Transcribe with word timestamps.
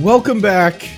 Welcome 0.00 0.40
back 0.40 0.88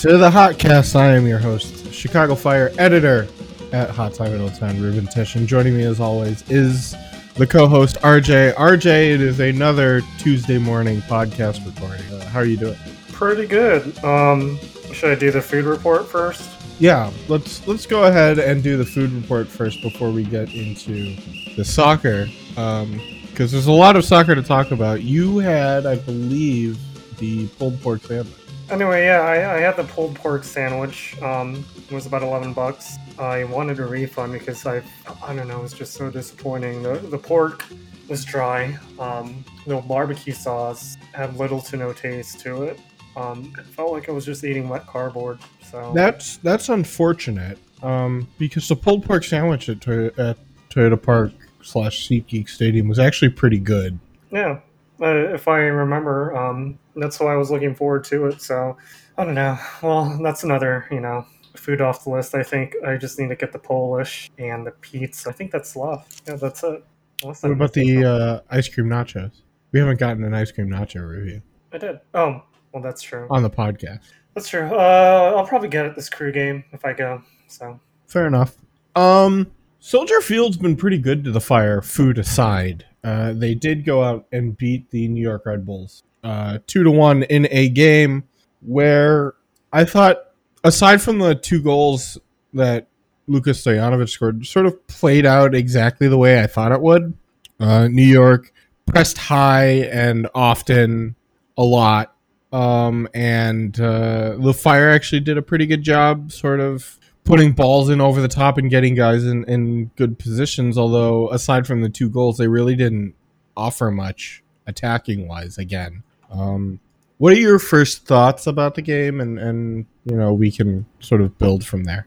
to 0.00 0.18
the 0.18 0.28
Hotcast. 0.28 0.96
I 0.96 1.14
am 1.14 1.28
your 1.28 1.38
host, 1.38 1.92
Chicago 1.92 2.34
Fire 2.34 2.72
editor 2.76 3.28
at 3.70 3.88
Hot 3.90 4.14
Time 4.14 4.34
in 4.34 4.40
Old 4.40 4.56
Town, 4.56 4.82
Ruben 4.82 5.06
Tish. 5.06 5.36
And 5.36 5.46
joining 5.46 5.76
me 5.76 5.84
as 5.84 6.00
always 6.00 6.42
is 6.50 6.96
the 7.34 7.46
co-host 7.46 7.98
RJ. 8.00 8.54
RJ, 8.54 9.14
it 9.14 9.20
is 9.20 9.38
another 9.38 10.02
Tuesday 10.18 10.58
morning 10.58 11.00
podcast 11.02 11.64
recording. 11.64 12.04
Uh, 12.12 12.28
how 12.30 12.40
are 12.40 12.44
you 12.44 12.56
doing? 12.56 12.76
Pretty 13.12 13.46
good. 13.46 13.96
Um, 14.02 14.58
should 14.92 15.12
I 15.12 15.14
do 15.14 15.30
the 15.30 15.40
food 15.40 15.64
report 15.64 16.08
first? 16.08 16.50
Yeah, 16.80 17.12
let's 17.28 17.64
let's 17.68 17.86
go 17.86 18.04
ahead 18.04 18.40
and 18.40 18.60
do 18.60 18.76
the 18.76 18.84
food 18.84 19.12
report 19.12 19.46
first 19.46 19.82
before 19.82 20.10
we 20.10 20.24
get 20.24 20.52
into 20.52 21.14
the 21.54 21.64
soccer. 21.64 22.28
Um, 22.56 23.00
because 23.28 23.52
there's 23.52 23.68
a 23.68 23.72
lot 23.72 23.94
of 23.94 24.04
soccer 24.04 24.34
to 24.34 24.42
talk 24.42 24.72
about. 24.72 25.02
You 25.02 25.38
had, 25.38 25.86
I 25.86 25.94
believe, 25.94 26.76
the 27.18 27.46
pulled 27.46 27.80
pork 27.80 28.02
sandwich. 28.02 28.34
Anyway, 28.70 29.04
yeah, 29.06 29.20
I, 29.22 29.56
I 29.56 29.60
had 29.60 29.76
the 29.76 29.84
pulled 29.84 30.14
pork 30.16 30.44
sandwich. 30.44 31.20
Um, 31.22 31.64
it 31.88 31.94
was 31.94 32.04
about 32.06 32.22
eleven 32.22 32.52
bucks. 32.52 32.96
I 33.18 33.44
wanted 33.44 33.78
a 33.80 33.86
refund 33.86 34.34
because 34.34 34.66
I, 34.66 34.82
I 35.24 35.34
don't 35.34 35.48
know, 35.48 35.60
it 35.60 35.62
was 35.62 35.72
just 35.72 35.94
so 35.94 36.10
disappointing. 36.10 36.82
The 36.82 36.98
the 36.98 37.16
pork 37.18 37.64
was 38.08 38.24
dry. 38.24 38.78
Um, 38.98 39.42
the 39.66 39.76
barbecue 39.80 40.34
sauce 40.34 40.96
had 41.12 41.36
little 41.38 41.60
to 41.62 41.76
no 41.78 41.92
taste 41.94 42.40
to 42.40 42.64
it. 42.64 42.78
Um, 43.16 43.52
it 43.58 43.64
felt 43.66 43.92
like 43.92 44.08
I 44.08 44.12
was 44.12 44.24
just 44.26 44.44
eating 44.44 44.68
wet 44.68 44.86
cardboard. 44.86 45.38
So 45.70 45.92
That's 45.94 46.36
that's 46.38 46.68
unfortunate. 46.68 47.58
Um, 47.82 48.28
because 48.38 48.68
the 48.68 48.76
pulled 48.76 49.04
pork 49.04 49.24
sandwich 49.24 49.68
at, 49.68 49.80
Toy- 49.80 50.10
at 50.18 50.36
Toyota 50.68 51.00
Park 51.00 51.32
slash 51.62 52.06
SeatGeek 52.08 52.48
Stadium 52.48 52.86
was 52.88 52.98
actually 52.98 53.28
pretty 53.30 53.58
good. 53.58 53.98
yeah, 54.30 54.60
if 55.00 55.48
I 55.48 55.58
remember, 55.58 56.36
um, 56.36 56.78
that's 56.96 57.20
why 57.20 57.32
I 57.32 57.36
was 57.36 57.50
looking 57.50 57.74
forward 57.74 58.04
to 58.04 58.26
it. 58.26 58.40
So 58.42 58.76
I 59.16 59.24
don't 59.24 59.34
know. 59.34 59.58
Well, 59.82 60.18
that's 60.22 60.44
another, 60.44 60.86
you 60.90 61.00
know, 61.00 61.26
food 61.56 61.80
off 61.80 62.04
the 62.04 62.10
list. 62.10 62.34
I 62.34 62.42
think 62.42 62.74
I 62.86 62.96
just 62.96 63.18
need 63.18 63.28
to 63.28 63.36
get 63.36 63.52
the 63.52 63.58
Polish 63.58 64.30
and 64.38 64.66
the 64.66 64.70
pizza. 64.72 65.30
I 65.30 65.32
think 65.32 65.50
that's 65.50 65.76
left. 65.76 66.22
Yeah, 66.26 66.36
that's 66.36 66.62
it. 66.62 66.84
Unless 67.22 67.42
What 67.42 67.52
about 67.52 67.72
the 67.72 68.04
uh, 68.04 68.40
ice 68.50 68.68
cream 68.68 68.86
nachos? 68.86 69.42
We 69.72 69.80
haven't 69.80 69.98
gotten 69.98 70.24
an 70.24 70.34
ice 70.34 70.52
cream 70.52 70.68
nacho 70.70 71.06
review 71.06 71.42
I 71.72 71.78
did. 71.78 72.00
Oh, 72.14 72.42
well, 72.72 72.82
that's 72.82 73.02
true. 73.02 73.26
on 73.30 73.42
the 73.42 73.50
podcast. 73.50 74.00
That's 74.34 74.48
true. 74.48 74.66
Uh, 74.66 75.34
I'll 75.36 75.46
probably 75.46 75.68
get 75.68 75.84
it 75.84 75.96
this 75.96 76.08
crew 76.08 76.30
game 76.32 76.64
if 76.72 76.84
I 76.84 76.92
go. 76.92 77.22
So 77.48 77.80
Fair 78.06 78.26
enough. 78.26 78.56
Um, 78.94 79.50
Soldier 79.80 80.20
Field's 80.20 80.56
been 80.56 80.76
pretty 80.76 80.98
good 80.98 81.24
to 81.24 81.30
the 81.30 81.40
fire, 81.40 81.80
food 81.80 82.18
aside. 82.18 82.84
Uh, 83.04 83.32
they 83.32 83.54
did 83.54 83.84
go 83.84 84.02
out 84.02 84.26
and 84.32 84.56
beat 84.56 84.90
the 84.90 85.08
New 85.08 85.22
York 85.22 85.46
Red 85.46 85.64
Bulls 85.64 86.02
uh, 86.24 86.58
two 86.66 86.82
to 86.82 86.90
one 86.90 87.22
in 87.24 87.48
a 87.50 87.68
game 87.68 88.24
where 88.60 89.34
I 89.72 89.84
thought, 89.84 90.32
aside 90.64 91.00
from 91.00 91.18
the 91.18 91.34
two 91.34 91.62
goals 91.62 92.18
that 92.54 92.88
Lucas 93.26 93.64
Stojanovic 93.64 94.08
scored, 94.08 94.46
sort 94.46 94.66
of 94.66 94.86
played 94.86 95.26
out 95.26 95.54
exactly 95.54 96.08
the 96.08 96.18
way 96.18 96.40
I 96.40 96.46
thought 96.46 96.72
it 96.72 96.80
would. 96.80 97.14
Uh, 97.60 97.88
New 97.88 98.02
York 98.04 98.52
pressed 98.86 99.18
high 99.18 99.82
and 99.90 100.28
often 100.34 101.14
a 101.56 101.62
lot. 101.62 102.14
Um, 102.50 103.06
and 103.12 103.78
uh, 103.78 104.36
the 104.38 104.54
Fire 104.54 104.88
actually 104.88 105.20
did 105.20 105.36
a 105.36 105.42
pretty 105.42 105.66
good 105.66 105.82
job, 105.82 106.32
sort 106.32 106.60
of 106.60 106.98
putting 107.28 107.52
balls 107.52 107.90
in 107.90 108.00
over 108.00 108.22
the 108.22 108.28
top 108.28 108.56
and 108.56 108.70
getting 108.70 108.94
guys 108.94 109.24
in, 109.24 109.44
in 109.44 109.86
good 109.96 110.18
positions. 110.18 110.78
Although, 110.78 111.30
aside 111.30 111.66
from 111.66 111.82
the 111.82 111.90
two 111.90 112.08
goals, 112.08 112.38
they 112.38 112.48
really 112.48 112.74
didn't 112.74 113.14
offer 113.54 113.90
much 113.90 114.42
attacking 114.66 115.28
wise 115.28 115.58
again. 115.58 116.02
Um, 116.30 116.80
what 117.18 117.34
are 117.34 117.36
your 117.36 117.58
first 117.58 118.06
thoughts 118.06 118.46
about 118.46 118.76
the 118.76 118.82
game? 118.82 119.20
And, 119.20 119.38
and, 119.38 119.86
you 120.04 120.16
know, 120.16 120.32
we 120.32 120.50
can 120.50 120.86
sort 121.00 121.20
of 121.20 121.36
build 121.36 121.66
from 121.66 121.84
there. 121.84 122.06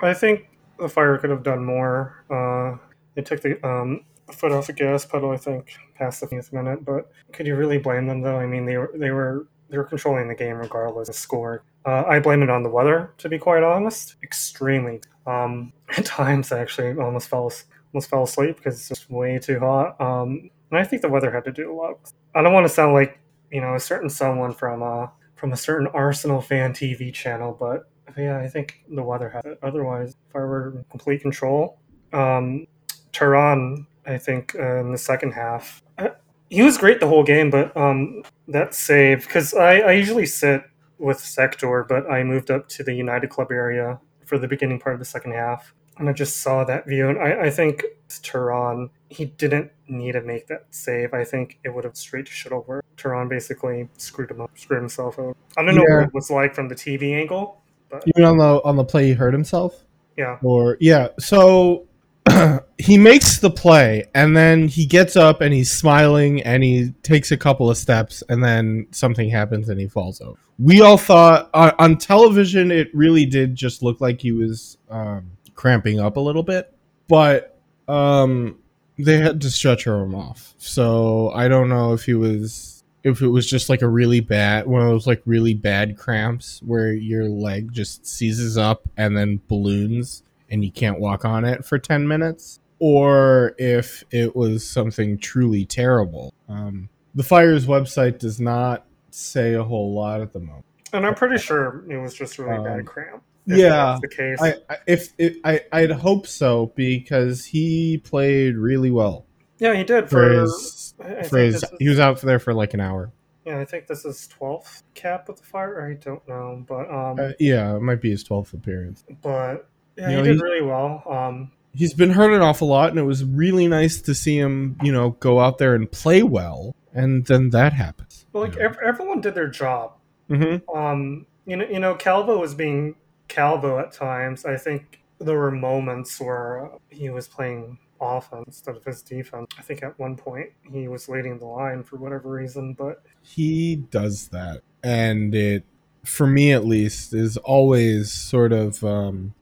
I 0.00 0.14
think 0.14 0.48
the 0.78 0.88
Fire 0.88 1.18
could 1.18 1.30
have 1.30 1.42
done 1.42 1.64
more. 1.64 2.24
Uh, 2.30 2.78
they 3.14 3.22
took 3.22 3.42
the 3.42 3.64
um, 3.66 4.04
foot 4.32 4.52
off 4.52 4.68
the 4.68 4.72
gas 4.72 5.04
pedal. 5.04 5.30
I 5.30 5.36
think 5.36 5.76
past 5.94 6.20
the 6.20 6.26
50th 6.26 6.52
minute. 6.52 6.84
But 6.84 7.10
could 7.32 7.46
you 7.46 7.56
really 7.56 7.78
blame 7.78 8.06
them 8.06 8.22
though? 8.22 8.38
I 8.38 8.46
mean, 8.46 8.64
they 8.64 8.76
were 8.76 8.90
they 8.94 9.10
were 9.10 9.46
they 9.68 9.78
were 9.78 9.84
controlling 9.84 10.28
the 10.28 10.34
game 10.34 10.56
regardless 10.56 11.08
of 11.08 11.14
score. 11.14 11.62
Uh, 11.86 12.04
I 12.06 12.18
blame 12.18 12.42
it 12.42 12.50
on 12.50 12.62
the 12.62 12.70
weather, 12.70 13.12
to 13.18 13.28
be 13.28 13.38
quite 13.38 13.62
honest. 13.62 14.16
Extremely. 14.22 15.00
Um, 15.26 15.72
at 15.96 16.04
times, 16.04 16.52
I 16.52 16.60
actually 16.60 16.98
almost 16.98 17.28
fell 17.28 17.50
almost 17.92 18.10
fell 18.10 18.24
asleep 18.24 18.56
because 18.56 18.74
it's 18.74 18.88
just 18.88 19.10
way 19.10 19.38
too 19.38 19.60
hot. 19.60 20.00
Um, 20.00 20.50
and 20.70 20.78
I 20.78 20.84
think 20.84 21.02
the 21.02 21.08
weather 21.08 21.30
had 21.30 21.44
to 21.44 21.52
do 21.52 21.72
a 21.72 21.74
lot. 21.74 22.12
I 22.34 22.42
don't 22.42 22.52
want 22.52 22.64
to 22.64 22.72
sound 22.72 22.94
like 22.94 23.18
you 23.50 23.60
know 23.60 23.74
a 23.74 23.80
certain 23.80 24.10
someone 24.10 24.52
from 24.52 24.82
uh, 24.82 25.08
from 25.36 25.52
a 25.52 25.56
certain 25.56 25.86
Arsenal 25.88 26.40
fan 26.40 26.72
TV 26.72 27.12
channel, 27.12 27.56
but 27.58 27.88
yeah, 28.16 28.38
I 28.38 28.48
think 28.48 28.84
the 28.88 29.02
weather 29.02 29.28
had 29.28 29.44
it. 29.44 29.58
Otherwise, 29.62 30.16
if 30.28 30.36
I 30.36 30.40
were 30.40 30.70
in 30.70 30.84
complete 30.90 31.20
control, 31.20 31.78
um, 32.12 32.66
Terán, 33.12 33.86
I 34.06 34.18
think 34.18 34.54
uh, 34.58 34.76
in 34.76 34.92
the 34.92 34.98
second 34.98 35.32
half, 35.32 35.82
uh, 35.98 36.08
he 36.50 36.62
was 36.62 36.78
great 36.78 37.00
the 37.00 37.08
whole 37.08 37.24
game, 37.24 37.50
but 37.50 37.76
um, 37.76 38.22
that 38.48 38.74
save 38.74 39.26
because 39.26 39.54
I, 39.54 39.78
I 39.78 39.92
usually 39.92 40.26
sit 40.26 40.62
with 40.98 41.18
Sector, 41.20 41.84
but 41.88 42.10
I 42.10 42.22
moved 42.24 42.50
up 42.50 42.68
to 42.70 42.84
the 42.84 42.94
United 42.94 43.30
Club 43.30 43.50
area 43.50 43.98
for 44.26 44.38
the 44.38 44.48
beginning 44.48 44.78
part 44.80 44.94
of 44.94 44.98
the 44.98 45.04
second 45.04 45.32
half, 45.32 45.74
and 45.98 46.08
I 46.08 46.12
just 46.12 46.38
saw 46.38 46.64
that 46.64 46.86
view, 46.86 47.08
and 47.08 47.18
I, 47.18 47.42
I 47.46 47.50
think 47.50 47.84
Terán 48.08 48.90
he 49.08 49.26
didn't 49.26 49.70
need 49.88 50.12
to 50.12 50.20
make 50.22 50.46
that 50.48 50.66
save. 50.70 51.12
I 51.14 51.24
think 51.24 51.58
it 51.64 51.74
would 51.74 51.84
have 51.84 51.96
straight 51.96 52.26
to 52.26 52.32
shit 52.32 52.52
over. 52.52 52.82
Terán 52.96 53.28
basically 53.28 53.88
screwed 53.98 54.30
him 54.30 54.40
up, 54.40 54.50
screwed 54.56 54.80
himself 54.80 55.18
over. 55.18 55.34
I 55.56 55.62
don't 55.62 55.74
know 55.74 55.84
Yeah. 55.88 55.96
what 56.00 56.08
it 56.08 56.14
was 56.14 56.30
like 56.30 56.54
from 56.54 56.68
the 56.68 56.74
TV 56.74 57.14
angle, 57.14 57.60
but 57.90 58.02
You 58.06 58.12
mean 58.16 58.26
on 58.26 58.38
the 58.38 58.62
on 58.64 58.76
the 58.76 58.84
play 58.84 59.06
he 59.06 59.12
hurt 59.12 59.32
himself? 59.34 59.84
yeah. 60.16 60.38
Or 60.42 60.76
yeah, 60.80 61.08
so 61.18 61.86
he 62.78 62.98
makes 62.98 63.38
the 63.38 63.50
play 63.50 64.04
and 64.14 64.36
then 64.36 64.68
he 64.68 64.86
gets 64.86 65.16
up 65.16 65.40
and 65.40 65.52
he's 65.52 65.70
smiling 65.70 66.42
and 66.42 66.62
he 66.62 66.90
takes 67.02 67.32
a 67.32 67.36
couple 67.36 67.70
of 67.70 67.76
steps 67.76 68.22
and 68.28 68.42
then 68.42 68.86
something 68.90 69.28
happens 69.28 69.68
and 69.68 69.80
he 69.80 69.88
falls 69.88 70.20
over. 70.20 70.38
We 70.58 70.80
all 70.80 70.98
thought 70.98 71.50
on, 71.52 71.72
on 71.78 71.98
television 71.98 72.70
it 72.70 72.94
really 72.94 73.26
did 73.26 73.54
just 73.54 73.82
look 73.82 74.00
like 74.00 74.20
he 74.20 74.32
was 74.32 74.78
um, 74.88 75.30
cramping 75.54 76.00
up 76.00 76.16
a 76.16 76.20
little 76.20 76.42
bit, 76.42 76.72
but 77.08 77.58
um, 77.88 78.58
they 78.98 79.18
had 79.18 79.40
to 79.40 79.50
stretcher 79.50 80.00
him 80.00 80.14
off. 80.14 80.54
So 80.58 81.30
I 81.30 81.48
don't 81.48 81.68
know 81.68 81.92
if 81.92 82.04
he 82.04 82.14
was 82.14 82.74
if 83.02 83.20
it 83.20 83.28
was 83.28 83.48
just 83.48 83.68
like 83.68 83.82
a 83.82 83.88
really 83.88 84.20
bad 84.20 84.66
one 84.66 84.80
of 84.80 84.88
those 84.88 85.06
like 85.06 85.20
really 85.26 85.52
bad 85.52 85.98
cramps 85.98 86.60
where 86.64 86.92
your 86.92 87.28
leg 87.28 87.70
just 87.70 88.06
seizes 88.06 88.56
up 88.56 88.88
and 88.96 89.14
then 89.14 89.40
balloons 89.46 90.22
and 90.50 90.64
you 90.64 90.70
can't 90.70 90.98
walk 91.00 91.24
on 91.24 91.44
it 91.44 91.64
for 91.64 91.78
10 91.78 92.06
minutes 92.06 92.60
or 92.78 93.54
if 93.58 94.04
it 94.10 94.34
was 94.36 94.68
something 94.68 95.16
truly 95.18 95.64
terrible 95.64 96.32
um, 96.48 96.88
the 97.14 97.22
fire's 97.22 97.66
website 97.66 98.18
does 98.18 98.40
not 98.40 98.84
say 99.10 99.54
a 99.54 99.62
whole 99.62 99.94
lot 99.94 100.20
at 100.20 100.32
the 100.32 100.40
moment 100.40 100.64
And 100.92 101.06
I'm 101.06 101.14
pretty 101.14 101.38
sure 101.38 101.84
it 101.88 101.96
was 101.98 102.14
just 102.14 102.38
really 102.38 102.56
Um, 102.56 102.64
bad 102.64 102.86
cramp. 102.86 103.22
If 103.46 103.58
yeah, 103.58 103.68
that's 103.68 104.00
the 104.00 104.08
case. 104.08 104.38
I, 104.40 104.54
I 104.72 104.76
if 104.86 105.12
it, 105.18 105.36
I 105.44 105.60
I'd 105.70 105.90
hope 105.90 106.26
so 106.26 106.72
because 106.74 107.44
he 107.44 107.98
played 107.98 108.56
really 108.56 108.90
well 108.90 109.26
yeah, 109.58 109.74
he 109.76 109.84
did 109.84 110.08
for 110.10 110.28
for. 110.28 110.40
his 110.40 110.94
for 111.28 111.38
his 111.38 111.56
is- 111.62 111.64
he 111.78 111.88
was 111.88 111.98
out 112.00 112.20
there 112.22 112.38
for 112.38 112.52
like 112.54 112.74
an 112.74 112.80
hour 112.80 113.12
yeah, 113.46 113.58
I 113.60 113.66
think 113.66 113.86
this 113.86 114.06
is 114.06 114.26
12th 114.40 114.82
cap 114.94 115.28
with 115.28 115.36
the 115.36 115.42
fire. 115.44 115.86
I 115.86 115.92
don't 116.02 116.26
know, 116.26 116.64
but 116.66 116.90
um, 116.90 117.18
uh, 117.20 117.32
yeah 117.38 117.76
it 117.76 117.82
might 117.82 118.00
be 118.00 118.10
his 118.10 118.24
12th 118.24 118.54
appearance 118.54 119.04
but 119.22 119.68
yeah, 119.96 120.10
you 120.10 120.16
know, 120.16 120.22
he 120.24 120.32
did 120.32 120.40
really 120.42 120.62
well. 120.62 121.02
Um, 121.08 121.52
he's 121.72 121.94
been 121.94 122.10
hurt 122.10 122.32
an 122.32 122.42
awful 122.42 122.68
lot, 122.68 122.90
and 122.90 122.98
it 122.98 123.04
was 123.04 123.24
really 123.24 123.66
nice 123.68 124.00
to 124.02 124.14
see 124.14 124.38
him, 124.38 124.76
you 124.82 124.92
know, 124.92 125.10
go 125.20 125.40
out 125.40 125.58
there 125.58 125.74
and 125.74 125.90
play 125.90 126.22
well. 126.22 126.74
And 126.92 127.26
then 127.26 127.50
that 127.50 127.72
happens. 127.72 128.24
but 128.32 128.40
like 128.40 128.56
ev- 128.56 128.78
everyone 128.84 129.20
did 129.20 129.34
their 129.34 129.48
job. 129.48 129.94
Mm-hmm. 130.30 130.76
Um, 130.76 131.26
you 131.44 131.56
know, 131.56 131.66
you 131.66 131.80
know, 131.80 131.94
Calvo 131.96 132.38
was 132.38 132.54
being 132.54 132.94
Calvo 133.28 133.78
at 133.78 133.92
times. 133.92 134.44
I 134.44 134.56
think 134.56 135.00
there 135.18 135.36
were 135.36 135.50
moments 135.50 136.20
where 136.20 136.70
he 136.90 137.10
was 137.10 137.26
playing 137.26 137.78
offense 138.00 138.44
instead 138.46 138.76
of 138.76 138.84
his 138.84 139.02
defense. 139.02 139.48
I 139.58 139.62
think 139.62 139.82
at 139.82 139.98
one 139.98 140.16
point 140.16 140.50
he 140.70 140.88
was 140.88 141.08
leading 141.08 141.38
the 141.38 141.46
line 141.46 141.82
for 141.82 141.96
whatever 141.96 142.30
reason, 142.30 142.74
but 142.74 143.02
He 143.22 143.76
does 143.76 144.28
that, 144.28 144.62
and 144.82 145.34
it, 145.34 145.64
for 146.04 146.26
me 146.26 146.52
at 146.52 146.64
least, 146.64 147.12
is 147.14 147.36
always 147.38 148.12
sort 148.12 148.52
of 148.52 148.84
um, 148.84 149.34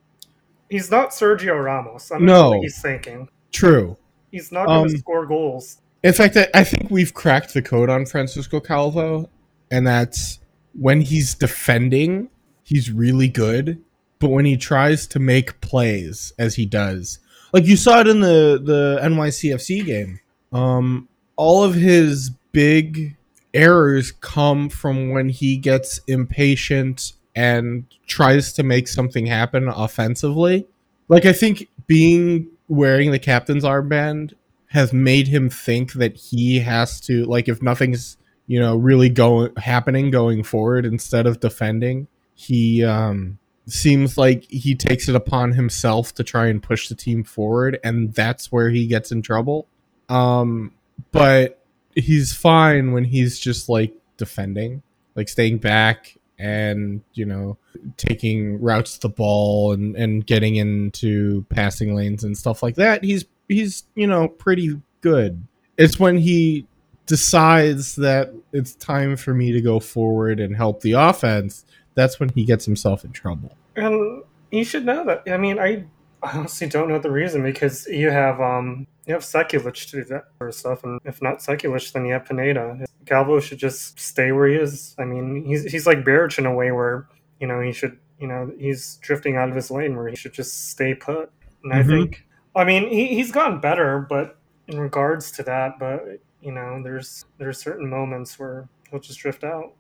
he's 0.73 0.91
not 0.91 1.11
Sergio 1.11 1.63
Ramos. 1.63 2.11
I 2.11 2.17
don't 2.17 2.27
No. 2.27 2.51
what 2.51 2.61
he's 2.63 2.81
thinking. 2.81 3.29
true. 3.53 3.97
He's 4.31 4.51
not 4.51 4.67
going 4.67 4.89
to 4.89 4.95
Um, 4.95 4.99
score 4.99 5.27
goals. 5.27 5.77
In 6.03 6.15
fact, 6.15 6.37
I, 6.39 6.49
I 6.55 6.65
think 6.65 6.91
we've 6.91 7.13
cracked 7.13 7.53
the 7.53 7.61
code 7.61 7.91
on 7.91 8.07
Francisco 8.07 8.59
Calvo, 8.61 9.29
and 9.71 9.87
that's 9.87 10.39
when 10.73 11.03
he's 11.03 11.35
defending, 11.35 12.31
he's 12.65 12.91
really 12.91 13.29
good, 13.29 13.79
but 14.19 14.31
when 14.31 14.47
he 14.47 14.57
tries 14.57 15.07
to 15.09 15.19
make 15.19 15.61
plays, 15.61 16.33
as 16.39 16.55
he 16.55 16.65
does, 16.65 17.19
like 17.53 17.67
you 17.67 17.77
saw 17.77 18.01
it 18.01 18.09
in 18.09 18.21
the 18.21 18.59
the 18.65 18.99
NYCFC 19.03 19.85
game, 19.85 20.21
um, 20.53 21.09
all 21.37 21.63
of 21.63 21.75
his 21.75 22.31
big 22.53 23.17
errors 23.53 24.13
come 24.13 24.71
from 24.71 25.11
when 25.11 25.29
he 25.29 25.59
gets 25.59 26.01
impatient 26.07 27.13
and 27.35 27.85
tries 28.07 28.53
to 28.55 28.63
make 28.63 28.89
something 28.89 29.27
happen 29.27 29.69
offensively. 29.69 30.67
Like 31.09 31.25
I 31.25 31.33
think 31.33 31.69
being 31.87 32.49
wearing 32.69 33.11
the 33.11 33.19
captain's 33.19 33.65
armband 33.65 34.35
has 34.69 34.93
made 34.93 35.29
him 35.29 35.51
think 35.51 35.93
that 35.93 36.17
he 36.17 36.59
has 36.61 36.99
to 36.99 37.25
like 37.27 37.49
if 37.49 37.61
nothing's 37.61 38.17
you 38.47 38.59
know 38.59 38.77
really 38.77 39.11
going 39.11 39.55
happening 39.57 40.11
going 40.11 40.43
forward 40.43 40.87
instead 40.87 41.27
of 41.27 41.41
defending 41.41 42.07
he 42.35 42.83
um 42.83 43.39
seems 43.67 44.17
like 44.17 44.45
he 44.51 44.75
takes 44.75 45.09
it 45.09 45.15
upon 45.15 45.53
himself 45.53 46.15
to 46.15 46.25
try 46.25 46.47
and 46.47 46.63
push 46.63 46.89
the 46.89 46.95
team 46.95 47.23
forward 47.23 47.79
and 47.85 48.15
that's 48.15 48.51
where 48.51 48.71
he 48.71 48.87
gets 48.87 49.13
in 49.13 49.21
trouble 49.21 49.67
um 50.09 50.73
but 51.13 51.63
he's 51.95 52.33
fine 52.33 52.93
when 52.93 53.05
he's 53.05 53.39
just 53.39 53.69
like 53.69 53.93
defending 54.17 54.83
like 55.15 55.29
staying 55.29 55.59
back 55.59 56.17
and 56.43 57.01
you 57.15 57.25
know 57.25 57.57
taking 57.97 58.61
routes 58.61 58.95
to 58.95 59.01
the 59.01 59.09
ball 59.09 59.73
and 59.73 59.97
and 59.97 60.27
getting 60.27 60.57
into 60.57 61.45
passing 61.49 61.95
lanes 61.95 62.25
and 62.25 62.37
stuff 62.37 62.63
like 62.63 62.75
that 62.75 63.03
he's 63.05 63.25
he's 63.49 63.85
you 63.95 64.07
know 64.07 64.29
pretty 64.29 64.81
good 65.01 65.47
it's 65.79 65.99
when 65.99 66.19
he 66.19 66.67
decides 67.07 67.97
that 67.97 68.33
it's 68.53 68.75
time 68.75 69.17
for 69.17 69.33
me 69.33 69.53
to 69.53 69.61
go 69.61 69.81
forward 69.81 70.41
and 70.41 70.57
help 70.57 70.81
the 70.81 70.93
offense 70.93 71.65
that's 71.95 72.19
when 72.21 72.29
he 72.31 72.45
gets 72.45 72.65
himself 72.65 73.05
in 73.05 73.13
trouble 73.13 73.57
And 73.77 74.23
you 74.53 74.65
should 74.65 74.85
know 74.85 75.05
that. 75.07 75.23
I 75.27 75.39
mean, 75.39 75.59
I 75.59 75.85
honestly 76.23 76.69
don't 76.69 76.89
know 76.89 76.99
the 76.99 77.11
reason 77.11 77.43
because 77.43 77.87
you 77.87 78.11
have 78.11 78.41
um 78.41 78.87
you 79.07 79.15
have 79.15 79.23
Sekulic 79.23 79.91
to 79.91 79.97
do 79.97 80.05
that 80.05 80.25
sort 80.39 80.51
of 80.51 80.55
stuff, 80.55 80.85
and 80.85 81.01
if 81.05 81.21
not 81.21 81.39
Sekulic, 81.39 81.91
then 81.93 82.05
you 82.05 82.13
have 82.13 82.27
Pineda. 82.27 82.87
Calvo 83.07 83.41
should 83.41 83.59
just 83.59 83.99
stay 83.99 84.33
where 84.33 84.49
he 84.49 84.57
is. 84.57 84.95
I 84.99 85.05
mean, 85.05 85.45
he's 85.45 85.65
he's 85.71 85.87
like 85.87 86.05
Beric 86.05 86.39
in 86.39 86.47
a 86.47 86.55
way 86.55 86.71
where 86.73 87.09
you 87.41 87.47
know 87.47 87.61
he 87.61 87.73
should 87.73 87.99
you 88.19 88.27
know 88.29 88.51
he's 88.59 88.97
drifting 89.03 89.37
out 89.37 89.49
of 89.49 89.55
his 89.55 89.71
lane 89.71 89.97
where 89.97 90.09
he 90.09 90.17
should 90.17 90.33
just 90.33 90.71
stay 90.71 90.95
put. 90.95 91.31
And 91.65 91.73
I 91.73 91.83
Mhm. 91.83 91.89
think, 91.89 92.27
I 92.57 92.65
mean, 92.65 92.89
he 92.89 93.09
he's 93.09 93.31
gotten 93.33 93.61
better, 93.61 94.01
but 94.09 94.39
in 94.69 94.79
regards 94.81 95.31
to 95.33 95.43
that, 95.45 95.79
but 95.79 96.19
you 96.41 96.53
know, 96.53 96.81
there's 96.83 97.25
there's 97.39 97.59
certain 97.59 97.89
moments 97.89 98.39
where 98.39 98.69
he'll 98.91 99.01
just 99.01 99.19
drift 99.21 99.45
out. 99.45 99.73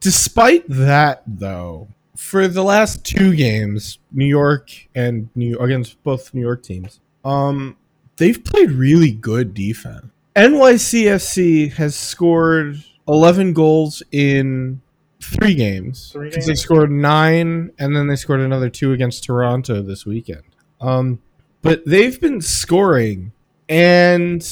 Despite 0.00 0.64
that, 0.68 1.22
though, 1.26 1.88
for 2.16 2.46
the 2.46 2.62
last 2.62 3.04
two 3.04 3.34
games, 3.34 3.98
New 4.12 4.26
York 4.26 4.70
and 4.94 5.28
New 5.34 5.58
against 5.58 6.02
both 6.02 6.34
New 6.34 6.42
York 6.42 6.62
teams, 6.62 7.00
um, 7.24 7.76
they've 8.16 8.42
played 8.44 8.70
really 8.70 9.10
good 9.12 9.54
defense. 9.54 10.06
NYCFC 10.36 11.72
has 11.74 11.94
scored 11.94 12.82
11 13.08 13.52
goals 13.52 14.02
in 14.10 14.80
three 15.20 15.54
games. 15.54 16.10
Three 16.12 16.30
'Cause 16.30 16.46
They 16.46 16.54
scored 16.54 16.90
nine, 16.90 17.70
and 17.78 17.94
then 17.96 18.08
they 18.08 18.16
scored 18.16 18.40
another 18.40 18.68
two 18.68 18.92
against 18.92 19.24
Toronto 19.24 19.80
this 19.82 20.04
weekend. 20.04 20.42
Um, 20.80 21.20
but 21.62 21.84
they've 21.86 22.20
been 22.20 22.40
scoring, 22.40 23.32
and 23.68 24.46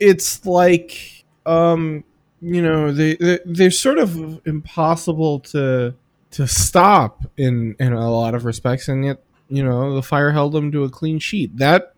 it's 0.00 0.44
like, 0.46 1.24
um, 1.46 2.04
you 2.40 2.62
know, 2.62 2.90
they, 2.92 3.16
they 3.16 3.38
they're 3.44 3.70
sort 3.70 3.98
of 3.98 4.40
impossible 4.46 5.40
to 5.40 5.94
to 6.30 6.46
stop 6.46 7.24
in 7.36 7.76
in 7.78 7.92
a 7.92 8.10
lot 8.10 8.34
of 8.34 8.44
respects, 8.44 8.88
and 8.88 9.04
yet 9.04 9.22
you 9.48 9.62
know 9.62 9.94
the 9.94 10.02
fire 10.02 10.32
held 10.32 10.52
them 10.52 10.72
to 10.72 10.84
a 10.84 10.88
clean 10.90 11.18
sheet. 11.18 11.56
That 11.58 11.94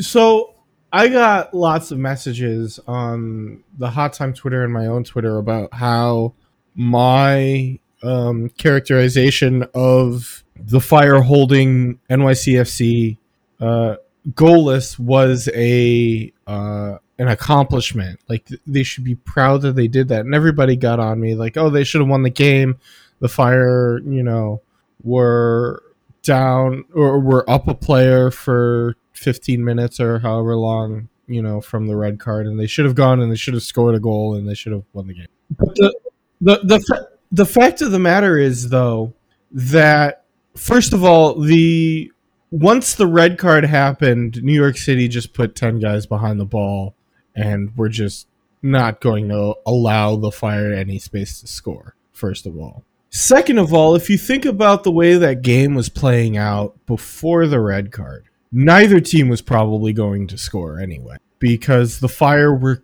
so 0.00 0.53
I 0.94 1.08
got 1.08 1.52
lots 1.52 1.90
of 1.90 1.98
messages 1.98 2.78
on 2.86 3.64
the 3.76 3.90
Hot 3.90 4.12
Time 4.12 4.32
Twitter 4.32 4.62
and 4.62 4.72
my 4.72 4.86
own 4.86 5.02
Twitter 5.02 5.38
about 5.38 5.74
how 5.74 6.34
my 6.76 7.80
um, 8.04 8.48
characterization 8.50 9.66
of 9.74 10.44
the 10.54 10.78
fire 10.80 11.20
holding 11.20 11.98
NYCFC 12.08 13.18
uh, 13.60 13.96
goalless 14.34 14.96
was 14.96 15.48
a 15.52 16.32
uh, 16.46 16.98
an 17.18 17.26
accomplishment. 17.26 18.20
Like 18.28 18.48
they 18.64 18.84
should 18.84 19.02
be 19.02 19.16
proud 19.16 19.62
that 19.62 19.74
they 19.74 19.88
did 19.88 20.06
that, 20.08 20.20
and 20.20 20.32
everybody 20.32 20.76
got 20.76 21.00
on 21.00 21.18
me 21.18 21.34
like, 21.34 21.56
"Oh, 21.56 21.70
they 21.70 21.82
should 21.82 22.02
have 22.02 22.08
won 22.08 22.22
the 22.22 22.30
game." 22.30 22.78
The 23.18 23.28
fire, 23.28 23.98
you 23.98 24.22
know, 24.22 24.62
were 25.02 25.82
down 26.22 26.84
or 26.94 27.18
were 27.18 27.50
up 27.50 27.66
a 27.66 27.74
player 27.74 28.30
for 28.30 28.94
15 29.14 29.64
minutes 29.64 30.00
or 30.00 30.18
however 30.18 30.56
long, 30.56 31.08
you 31.26 31.42
know, 31.42 31.60
from 31.60 31.86
the 31.86 31.96
red 31.96 32.18
card, 32.18 32.46
and 32.46 32.58
they 32.58 32.66
should 32.66 32.84
have 32.84 32.94
gone 32.94 33.20
and 33.20 33.30
they 33.30 33.36
should 33.36 33.54
have 33.54 33.62
scored 33.62 33.94
a 33.94 34.00
goal 34.00 34.34
and 34.34 34.48
they 34.48 34.54
should 34.54 34.72
have 34.72 34.84
won 34.92 35.06
the 35.06 35.14
game. 35.14 35.26
But 35.50 35.74
the 35.76 35.94
the 36.40 36.56
the, 36.58 37.08
the 37.32 37.46
fact 37.46 37.80
of 37.80 37.90
the 37.90 37.98
matter 37.98 38.38
is 38.38 38.68
though 38.68 39.14
that 39.50 40.24
first 40.56 40.92
of 40.92 41.04
all 41.04 41.40
the 41.40 42.10
once 42.50 42.94
the 42.94 43.06
red 43.06 43.38
card 43.38 43.64
happened, 43.64 44.42
New 44.42 44.52
York 44.52 44.76
City 44.76 45.08
just 45.08 45.32
put 45.32 45.56
10 45.56 45.80
guys 45.80 46.06
behind 46.06 46.38
the 46.38 46.44
ball 46.44 46.94
and 47.34 47.76
we're 47.76 47.88
just 47.88 48.28
not 48.62 49.00
going 49.00 49.28
to 49.28 49.56
allow 49.66 50.14
the 50.16 50.30
fire 50.30 50.72
any 50.72 50.98
space 50.98 51.40
to 51.40 51.46
score 51.48 51.96
first 52.12 52.46
of 52.46 52.56
all. 52.56 52.84
Second 53.10 53.58
of 53.58 53.72
all, 53.72 53.94
if 53.94 54.08
you 54.08 54.16
think 54.16 54.44
about 54.44 54.82
the 54.82 54.90
way 54.90 55.14
that 55.14 55.42
game 55.42 55.74
was 55.74 55.88
playing 55.88 56.36
out 56.36 56.74
before 56.86 57.46
the 57.46 57.60
red 57.60 57.92
card, 57.92 58.24
neither 58.54 59.00
team 59.00 59.28
was 59.28 59.42
probably 59.42 59.92
going 59.92 60.28
to 60.28 60.38
score 60.38 60.78
anyway 60.78 61.16
because 61.40 62.00
the 62.00 62.08
Fire 62.08 62.54
were 62.54 62.82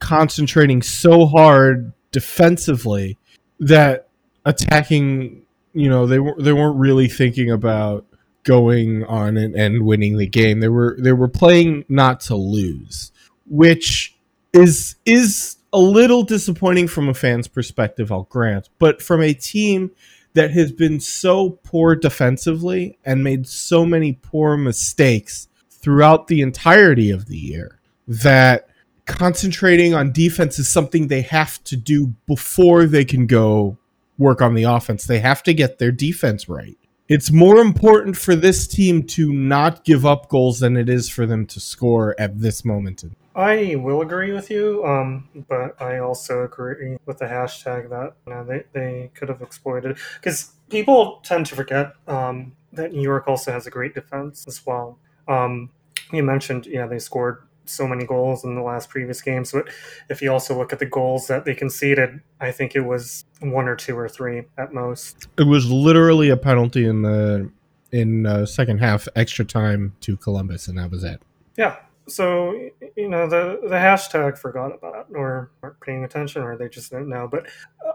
concentrating 0.00 0.82
so 0.82 1.26
hard 1.26 1.92
defensively 2.10 3.16
that 3.60 4.08
attacking, 4.44 5.42
you 5.72 5.88
know, 5.88 6.06
they 6.06 6.18
were 6.18 6.34
they 6.38 6.52
weren't 6.52 6.78
really 6.78 7.08
thinking 7.08 7.50
about 7.50 8.04
going 8.42 9.04
on 9.04 9.36
and, 9.36 9.54
and 9.54 9.86
winning 9.86 10.18
the 10.18 10.26
game. 10.26 10.60
They 10.60 10.68
were 10.68 10.96
they 11.00 11.12
were 11.12 11.28
playing 11.28 11.84
not 11.88 12.20
to 12.22 12.36
lose, 12.36 13.12
which 13.46 14.16
is 14.52 14.96
is 15.06 15.56
a 15.72 15.78
little 15.78 16.22
disappointing 16.22 16.88
from 16.88 17.08
a 17.08 17.14
fan's 17.14 17.48
perspective, 17.48 18.12
I'll 18.12 18.24
grant. 18.24 18.68
But 18.78 19.00
from 19.00 19.22
a 19.22 19.32
team 19.32 19.92
that 20.34 20.50
has 20.50 20.72
been 20.72 21.00
so 21.00 21.50
poor 21.64 21.96
defensively 21.96 22.98
and 23.04 23.24
made 23.24 23.46
so 23.48 23.86
many 23.86 24.12
poor 24.12 24.56
mistakes 24.56 25.48
throughout 25.70 26.26
the 26.28 26.40
entirety 26.40 27.10
of 27.10 27.26
the 27.26 27.36
year 27.36 27.80
that 28.06 28.68
concentrating 29.06 29.94
on 29.94 30.12
defense 30.12 30.58
is 30.58 30.68
something 30.68 31.08
they 31.08 31.22
have 31.22 31.62
to 31.64 31.76
do 31.76 32.08
before 32.26 32.86
they 32.86 33.04
can 33.04 33.26
go 33.26 33.76
work 34.18 34.40
on 34.40 34.54
the 34.54 34.64
offense. 34.64 35.04
They 35.04 35.20
have 35.20 35.42
to 35.44 35.54
get 35.54 35.78
their 35.78 35.92
defense 35.92 36.48
right. 36.48 36.76
It's 37.06 37.30
more 37.30 37.58
important 37.58 38.16
for 38.16 38.34
this 38.34 38.66
team 38.66 39.02
to 39.08 39.32
not 39.32 39.84
give 39.84 40.06
up 40.06 40.28
goals 40.28 40.60
than 40.60 40.76
it 40.76 40.88
is 40.88 41.08
for 41.10 41.26
them 41.26 41.46
to 41.46 41.60
score 41.60 42.14
at 42.18 42.40
this 42.40 42.64
moment. 42.64 43.04
I 43.34 43.74
will 43.76 44.00
agree 44.00 44.32
with 44.32 44.50
you, 44.50 44.84
um, 44.84 45.28
but 45.48 45.80
I 45.82 45.98
also 45.98 46.44
agree 46.44 46.98
with 47.04 47.18
the 47.18 47.24
hashtag 47.24 47.90
that 47.90 48.14
you 48.26 48.32
know, 48.32 48.44
they, 48.44 48.64
they 48.72 49.10
could 49.14 49.28
have 49.28 49.42
exploited 49.42 49.98
because 50.20 50.52
people 50.70 51.20
tend 51.24 51.46
to 51.46 51.56
forget 51.56 51.94
um, 52.06 52.52
that 52.72 52.92
New 52.92 53.02
York 53.02 53.26
also 53.26 53.52
has 53.52 53.66
a 53.66 53.70
great 53.70 53.94
defense 53.94 54.44
as 54.46 54.64
well. 54.64 54.98
Um, 55.26 55.70
you 56.12 56.22
mentioned, 56.22 56.66
yeah, 56.66 56.86
they 56.86 56.98
scored 56.98 57.38
so 57.64 57.88
many 57.88 58.04
goals 58.04 58.44
in 58.44 58.54
the 58.54 58.62
last 58.62 58.88
previous 58.90 59.20
games, 59.20 59.50
but 59.52 59.68
if 60.08 60.20
you 60.22 60.30
also 60.30 60.56
look 60.56 60.72
at 60.72 60.78
the 60.78 60.86
goals 60.86 61.26
that 61.28 61.44
they 61.44 61.54
conceded, 61.54 62.20
I 62.40 62.52
think 62.52 62.76
it 62.76 62.82
was 62.82 63.24
one 63.40 63.68
or 63.68 63.74
two 63.74 63.98
or 63.98 64.08
three 64.08 64.44
at 64.58 64.72
most. 64.72 65.26
It 65.38 65.46
was 65.46 65.70
literally 65.70 66.28
a 66.28 66.36
penalty 66.36 66.86
in 66.86 67.02
the 67.02 67.50
in 67.90 68.26
uh, 68.26 68.44
second 68.44 68.78
half 68.78 69.06
extra 69.14 69.44
time 69.44 69.94
to 70.00 70.16
Columbus, 70.16 70.68
and 70.68 70.78
that 70.78 70.90
was 70.90 71.04
it. 71.04 71.22
Yeah. 71.56 71.76
So 72.06 72.52
you 72.96 73.08
know 73.08 73.26
the 73.26 73.60
the 73.62 73.76
hashtag 73.76 74.38
forgot 74.38 74.74
about 74.74 75.06
it 75.10 75.16
or 75.16 75.50
weren't 75.62 75.80
paying 75.80 76.04
attention 76.04 76.42
or 76.42 76.56
they 76.56 76.68
just 76.68 76.90
didn't 76.90 77.08
know. 77.08 77.28
But 77.28 77.46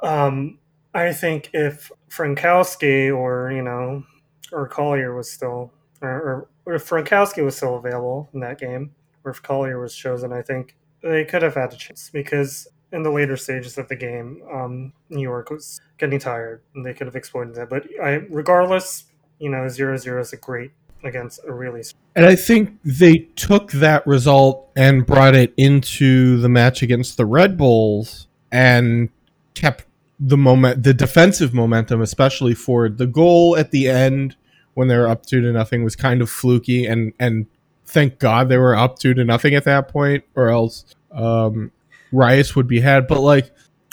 um, 0.01 0.57
I 0.93 1.13
think 1.13 1.51
if 1.53 1.91
Frankowski 2.09 3.15
or 3.15 3.51
you 3.51 3.61
know 3.61 4.03
or 4.51 4.67
Collier 4.67 5.15
was 5.15 5.29
still 5.31 5.71
or, 6.01 6.47
or, 6.65 6.73
if 6.75 6.87
Frankowski 6.87 7.43
was 7.43 7.57
still 7.57 7.75
available 7.75 8.29
in 8.33 8.39
that 8.39 8.59
game 8.59 8.91
or 9.23 9.31
if 9.31 9.41
Collier 9.41 9.79
was 9.79 9.95
chosen, 9.95 10.31
I 10.31 10.41
think 10.41 10.75
they 11.01 11.25
could 11.25 11.41
have 11.41 11.55
had 11.55 11.73
a 11.73 11.75
chance 11.75 12.09
because 12.09 12.67
in 12.91 13.03
the 13.03 13.11
later 13.11 13.37
stages 13.37 13.77
of 13.77 13.87
the 13.87 13.95
game, 13.95 14.41
um, 14.51 14.93
New 15.09 15.21
York 15.21 15.49
was 15.49 15.79
getting 15.97 16.19
tired 16.19 16.61
and 16.73 16.85
they 16.85 16.93
could 16.93 17.05
have 17.05 17.15
exploited 17.15 17.55
that. 17.55 17.69
But 17.69 17.87
I, 18.01 18.21
regardless, 18.29 19.05
you 19.39 19.49
know, 19.49 19.67
zero 19.67 19.97
zero 19.97 20.21
is 20.21 20.33
a 20.33 20.37
great 20.37 20.71
against 21.03 21.39
a 21.45 21.53
really 21.53 21.83
And 22.15 22.25
I 22.25 22.35
think 22.35 22.77
they 22.83 23.19
took 23.35 23.71
that 23.73 24.05
result 24.05 24.69
and 24.75 25.05
brought 25.05 25.35
it 25.35 25.53
into 25.57 26.39
the 26.39 26.49
match 26.49 26.81
against 26.81 27.17
the 27.17 27.25
Red 27.25 27.57
Bulls 27.57 28.27
and 28.51 29.09
kept 29.53 29.85
the 30.19 30.37
moment, 30.37 30.83
the 30.83 30.93
defensive 30.93 31.53
momentum, 31.53 32.01
especially 32.01 32.53
for 32.53 32.89
The 32.89 33.07
goal 33.07 33.55
at 33.55 33.71
the 33.71 33.87
end 33.87 34.35
when 34.73 34.87
they 34.87 34.97
were 34.97 35.07
up 35.07 35.25
two 35.25 35.41
to 35.41 35.51
nothing 35.51 35.83
was 35.83 35.95
kind 35.95 36.21
of 36.21 36.29
fluky, 36.29 36.85
and 36.85 37.13
and 37.19 37.47
thank 37.85 38.19
God 38.19 38.49
they 38.49 38.57
were 38.57 38.75
up 38.75 38.99
two 38.99 39.13
to 39.13 39.23
nothing 39.23 39.55
at 39.55 39.63
that 39.63 39.87
point, 39.87 40.23
or 40.35 40.49
else 40.49 40.85
um, 41.11 41.71
riots 42.11 42.55
would 42.55 42.67
be 42.67 42.81
had. 42.81 43.07
But 43.07 43.21
like 43.21 43.51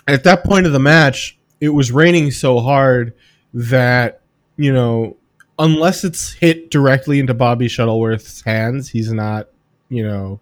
at 0.09 0.25
that 0.25 0.45
point 0.45 0.67
of 0.67 0.73
the 0.73 0.81
match, 0.81 1.39
it 1.61 1.71
was 1.71 1.93
raining 1.93 2.31
so 2.31 2.61
hard 2.61 3.15
that 3.55 4.21
you 4.57 4.73
know, 4.73 5.17
unless 5.59 6.05
it's 6.05 6.33
hit 6.33 6.71
directly 6.71 7.19
into 7.19 7.35
Bobby 7.35 7.69
Shuttleworth's 7.69 8.43
hands, 8.43 8.89
he's 8.89 9.13
not, 9.13 9.49
you 9.89 10.07
know, 10.07 10.41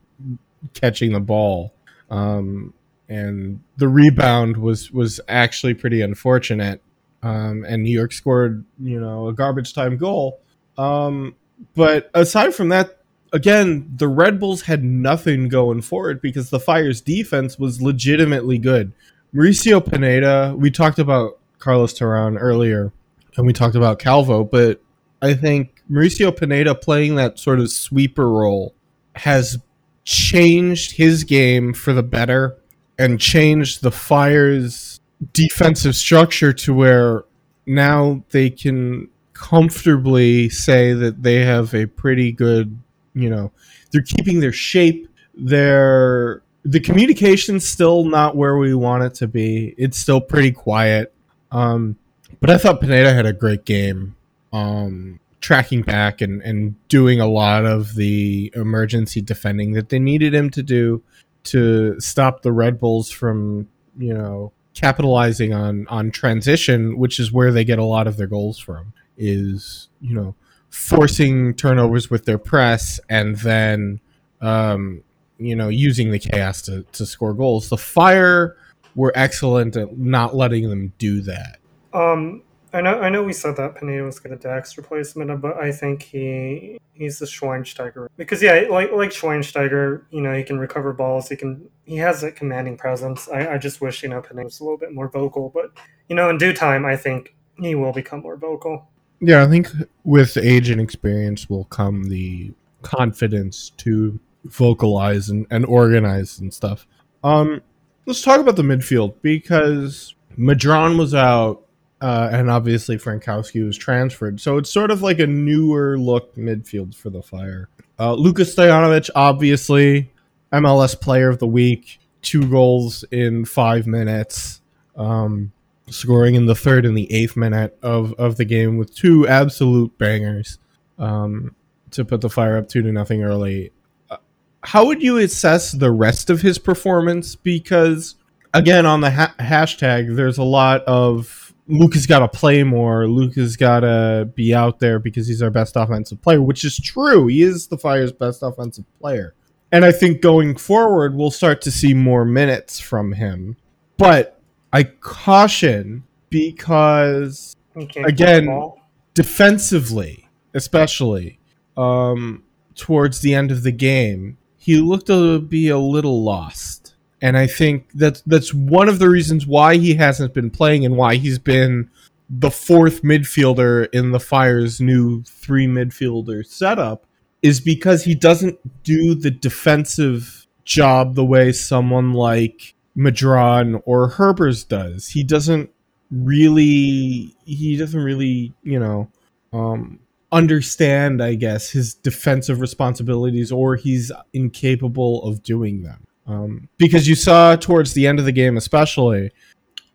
catching 0.72 1.12
the 1.12 1.20
ball. 1.20 1.72
Um, 2.10 2.74
and 3.08 3.60
the 3.76 3.88
rebound 3.88 4.56
was 4.56 4.90
was 4.90 5.20
actually 5.28 5.74
pretty 5.74 6.00
unfortunate. 6.00 6.80
Um, 7.22 7.64
and 7.66 7.82
New 7.82 7.92
York 7.92 8.12
scored, 8.12 8.64
you 8.78 9.00
know, 9.00 9.28
a 9.28 9.32
garbage 9.32 9.72
time 9.72 9.96
goal. 9.96 10.40
Um, 10.76 11.36
but 11.74 12.10
aside 12.12 12.54
from 12.54 12.68
that, 12.70 12.98
again, 13.32 13.90
the 13.96 14.08
Red 14.08 14.38
Bulls 14.38 14.62
had 14.62 14.84
nothing 14.84 15.48
going 15.48 15.80
for 15.82 16.10
it 16.10 16.20
because 16.20 16.50
the 16.50 16.60
Fire's 16.60 17.00
defense 17.00 17.58
was 17.58 17.80
legitimately 17.80 18.58
good. 18.58 18.92
Mauricio 19.34 19.84
Pineda, 19.84 20.54
we 20.56 20.70
talked 20.70 20.98
about 20.98 21.38
Carlos 21.58 21.98
Terán 21.98 22.36
earlier, 22.38 22.92
and 23.36 23.46
we 23.46 23.52
talked 23.52 23.74
about 23.74 23.98
Calvo, 23.98 24.44
but 24.44 24.80
I 25.24 25.32
think 25.32 25.82
Mauricio 25.90 26.36
Pineda 26.36 26.74
playing 26.74 27.14
that 27.14 27.38
sort 27.38 27.58
of 27.58 27.70
sweeper 27.70 28.28
role 28.28 28.74
has 29.14 29.56
changed 30.04 30.92
his 30.92 31.24
game 31.24 31.72
for 31.72 31.94
the 31.94 32.02
better 32.02 32.58
and 32.98 33.18
changed 33.18 33.82
the 33.82 33.90
Fire's 33.90 35.00
defensive 35.32 35.96
structure 35.96 36.52
to 36.52 36.74
where 36.74 37.24
now 37.64 38.22
they 38.30 38.50
can 38.50 39.08
comfortably 39.32 40.50
say 40.50 40.92
that 40.92 41.22
they 41.22 41.36
have 41.36 41.74
a 41.74 41.86
pretty 41.86 42.30
good, 42.30 42.78
you 43.14 43.30
know, 43.30 43.50
they're 43.92 44.02
keeping 44.02 44.40
their 44.40 44.52
shape. 44.52 45.08
They're 45.34 46.42
the 46.66 46.80
communication's 46.80 47.66
still 47.66 48.04
not 48.04 48.36
where 48.36 48.58
we 48.58 48.74
want 48.74 49.04
it 49.04 49.14
to 49.14 49.26
be. 49.26 49.74
It's 49.78 49.98
still 49.98 50.20
pretty 50.20 50.52
quiet. 50.52 51.14
Um, 51.50 51.96
but 52.40 52.50
I 52.50 52.58
thought 52.58 52.82
Pineda 52.82 53.14
had 53.14 53.24
a 53.24 53.32
great 53.32 53.64
game. 53.64 54.13
Um, 54.54 55.20
tracking 55.40 55.82
back 55.82 56.22
and, 56.22 56.40
and 56.40 56.74
doing 56.88 57.20
a 57.20 57.26
lot 57.26 57.66
of 57.66 57.96
the 57.96 58.50
emergency 58.54 59.20
defending 59.20 59.72
that 59.72 59.90
they 59.90 59.98
needed 59.98 60.32
him 60.32 60.48
to 60.48 60.62
do 60.62 61.02
to 61.42 62.00
stop 62.00 62.40
the 62.40 62.52
Red 62.52 62.80
Bulls 62.80 63.10
from, 63.10 63.68
you 63.98 64.14
know, 64.14 64.52
capitalizing 64.72 65.52
on 65.52 65.86
on 65.88 66.10
transition, 66.10 66.96
which 66.96 67.20
is 67.20 67.30
where 67.30 67.52
they 67.52 67.64
get 67.64 67.78
a 67.78 67.84
lot 67.84 68.06
of 68.06 68.16
their 68.16 68.26
goals 68.26 68.58
from, 68.58 68.92
is, 69.18 69.88
you 70.00 70.14
know, 70.14 70.34
forcing 70.70 71.54
turnovers 71.54 72.08
with 72.10 72.24
their 72.24 72.38
press 72.38 72.98
and 73.10 73.36
then 73.36 74.00
um, 74.40 75.02
you 75.38 75.56
know, 75.56 75.68
using 75.68 76.10
the 76.10 76.18
chaos 76.18 76.62
to, 76.62 76.82
to 76.92 77.06
score 77.06 77.34
goals. 77.34 77.68
The 77.68 77.76
fire 77.76 78.56
were 78.94 79.12
excellent 79.14 79.76
at 79.76 79.98
not 79.98 80.36
letting 80.36 80.68
them 80.68 80.92
do 80.98 81.20
that. 81.22 81.58
Um, 81.92 82.42
I 82.74 82.80
know, 82.80 83.00
I 83.00 83.08
know 83.08 83.22
we 83.22 83.32
said 83.32 83.56
that 83.56 83.76
Pineda 83.76 84.02
was 84.02 84.18
going 84.18 84.36
to 84.36 84.42
Dax 84.48 84.76
replacement, 84.76 85.40
but 85.40 85.56
I 85.56 85.70
think 85.70 86.02
he 86.02 86.78
he's 86.92 87.20
the 87.20 87.26
Schweinsteiger 87.26 88.08
because 88.16 88.42
yeah, 88.42 88.66
like 88.68 88.90
like 88.90 89.10
Schweinsteiger, 89.10 90.02
you 90.10 90.20
know, 90.20 90.34
he 90.34 90.42
can 90.42 90.58
recover 90.58 90.92
balls. 90.92 91.28
He 91.28 91.36
can 91.36 91.68
he 91.84 91.96
has 91.98 92.24
a 92.24 92.32
commanding 92.32 92.76
presence. 92.76 93.28
I, 93.28 93.54
I 93.54 93.58
just 93.58 93.80
wish 93.80 94.02
you 94.02 94.08
know 94.08 94.20
Pineda 94.20 94.44
was 94.44 94.58
a 94.58 94.64
little 94.64 94.76
bit 94.76 94.92
more 94.92 95.08
vocal, 95.08 95.52
but 95.54 95.70
you 96.08 96.16
know, 96.16 96.28
in 96.28 96.36
due 96.36 96.52
time, 96.52 96.84
I 96.84 96.96
think 96.96 97.36
he 97.58 97.76
will 97.76 97.92
become 97.92 98.22
more 98.22 98.36
vocal. 98.36 98.88
Yeah, 99.20 99.44
I 99.44 99.46
think 99.46 99.68
with 100.02 100.36
age 100.36 100.68
and 100.68 100.80
experience 100.80 101.48
will 101.48 101.64
come 101.66 102.04
the 102.04 102.52
confidence 102.82 103.70
to 103.78 104.18
vocalize 104.44 105.28
and, 105.28 105.46
and 105.50 105.64
organize 105.64 106.40
and 106.40 106.52
stuff. 106.52 106.86
Um, 107.22 107.62
let's 108.04 108.20
talk 108.20 108.40
about 108.40 108.56
the 108.56 108.62
midfield 108.62 109.14
because 109.22 110.14
Medran 110.36 110.98
was 110.98 111.14
out 111.14 111.63
uh, 112.00 112.28
and 112.32 112.50
obviously 112.50 112.96
Frankowski 112.96 113.64
was 113.64 113.76
transferred. 113.76 114.40
So 114.40 114.58
it's 114.58 114.70
sort 114.70 114.90
of 114.90 115.02
like 115.02 115.18
a 115.18 115.26
newer 115.26 115.98
look 115.98 116.34
midfield 116.36 116.94
for 116.94 117.10
the 117.10 117.22
Fire. 117.22 117.68
Uh, 117.98 118.14
Luka 118.14 118.42
Stojanovic, 118.42 119.10
obviously 119.14 120.12
MLS 120.52 121.00
Player 121.00 121.28
of 121.28 121.38
the 121.38 121.46
Week, 121.46 122.00
two 122.22 122.48
goals 122.48 123.04
in 123.10 123.44
five 123.44 123.86
minutes, 123.86 124.60
um, 124.96 125.52
scoring 125.88 126.34
in 126.34 126.46
the 126.46 126.54
third 126.54 126.84
and 126.84 126.96
the 126.96 127.12
eighth 127.12 127.36
minute 127.36 127.78
of, 127.82 128.12
of 128.14 128.36
the 128.36 128.44
game 128.44 128.76
with 128.76 128.94
two 128.94 129.28
absolute 129.28 129.96
bangers 129.98 130.58
um, 130.98 131.54
to 131.90 132.04
put 132.04 132.20
the 132.20 132.30
Fire 132.30 132.56
up 132.56 132.68
two 132.68 132.82
to 132.82 132.92
nothing 132.92 133.22
early. 133.22 133.70
Uh, 134.10 134.16
how 134.62 134.86
would 134.86 135.02
you 135.02 135.18
assess 135.18 135.72
the 135.72 135.90
rest 135.90 136.30
of 136.30 136.42
his 136.42 136.58
performance? 136.58 137.34
Because 137.36 138.16
again, 138.52 138.86
on 138.86 139.00
the 139.00 139.10
ha- 139.10 139.34
hashtag, 139.38 140.16
there's 140.16 140.38
a 140.38 140.44
lot 140.44 140.82
of 140.84 141.43
Luke 141.66 141.94
has 141.94 142.06
got 142.06 142.18
to 142.18 142.28
play 142.28 142.62
more. 142.62 143.08
Luke 143.08 143.34
has 143.36 143.56
got 143.56 143.80
to 143.80 144.28
be 144.34 144.54
out 144.54 144.80
there 144.80 144.98
because 144.98 145.26
he's 145.26 145.42
our 145.42 145.50
best 145.50 145.76
offensive 145.76 146.20
player, 146.20 146.42
which 146.42 146.64
is 146.64 146.76
true. 146.76 147.26
He 147.26 147.42
is 147.42 147.68
the 147.68 147.78
Fire's 147.78 148.12
best 148.12 148.42
offensive 148.42 148.84
player. 149.00 149.34
And 149.72 149.84
I 149.84 149.90
think 149.90 150.20
going 150.20 150.56
forward, 150.56 151.16
we'll 151.16 151.30
start 151.30 151.62
to 151.62 151.70
see 151.70 151.94
more 151.94 152.24
minutes 152.24 152.78
from 152.80 153.12
him. 153.12 153.56
But 153.96 154.40
I 154.72 154.84
caution 154.84 156.04
because, 156.28 157.56
again, 157.96 158.72
defensively, 159.14 160.28
especially 160.52 161.38
um, 161.76 162.42
towards 162.74 163.20
the 163.20 163.34
end 163.34 163.50
of 163.50 163.62
the 163.62 163.72
game, 163.72 164.36
he 164.58 164.76
looked 164.76 165.06
to 165.06 165.40
be 165.40 165.68
a 165.68 165.78
little 165.78 166.22
lost 166.22 166.83
and 167.24 167.38
I 167.38 167.46
think 167.46 167.88
that's 167.94 168.20
that's 168.26 168.52
one 168.52 168.86
of 168.86 168.98
the 168.98 169.08
reasons 169.08 169.46
why 169.46 169.78
he 169.78 169.94
hasn't 169.94 170.34
been 170.34 170.50
playing 170.50 170.84
and 170.84 170.94
why 170.94 171.16
he's 171.16 171.38
been 171.38 171.88
the 172.28 172.50
fourth 172.50 173.02
midfielder 173.02 173.88
in 173.94 174.12
the 174.12 174.20
Fire's 174.20 174.78
new 174.78 175.22
three 175.22 175.66
midfielder 175.66 176.44
setup 176.44 177.06
is 177.40 177.62
because 177.62 178.04
he 178.04 178.14
doesn't 178.14 178.58
do 178.82 179.14
the 179.14 179.30
defensive 179.30 180.46
job 180.66 181.14
the 181.14 181.24
way 181.24 181.50
someone 181.50 182.12
like 182.12 182.74
Medran 182.94 183.80
or 183.86 184.10
Herbers 184.10 184.68
does. 184.68 185.08
He 185.08 185.24
doesn't 185.24 185.70
really 186.10 187.34
he 187.46 187.78
doesn't 187.78 188.02
really, 188.02 188.52
you 188.62 188.78
know, 188.78 189.08
um, 189.50 189.98
understand, 190.30 191.22
I 191.22 191.36
guess, 191.36 191.70
his 191.70 191.94
defensive 191.94 192.60
responsibilities 192.60 193.50
or 193.50 193.76
he's 193.76 194.12
incapable 194.34 195.22
of 195.22 195.42
doing 195.42 195.84
them. 195.84 196.06
Um, 196.26 196.68
because 196.78 197.06
you 197.06 197.14
saw 197.14 197.56
towards 197.56 197.92
the 197.92 198.06
end 198.06 198.18
of 198.18 198.24
the 198.24 198.32
game, 198.32 198.56
especially, 198.56 199.30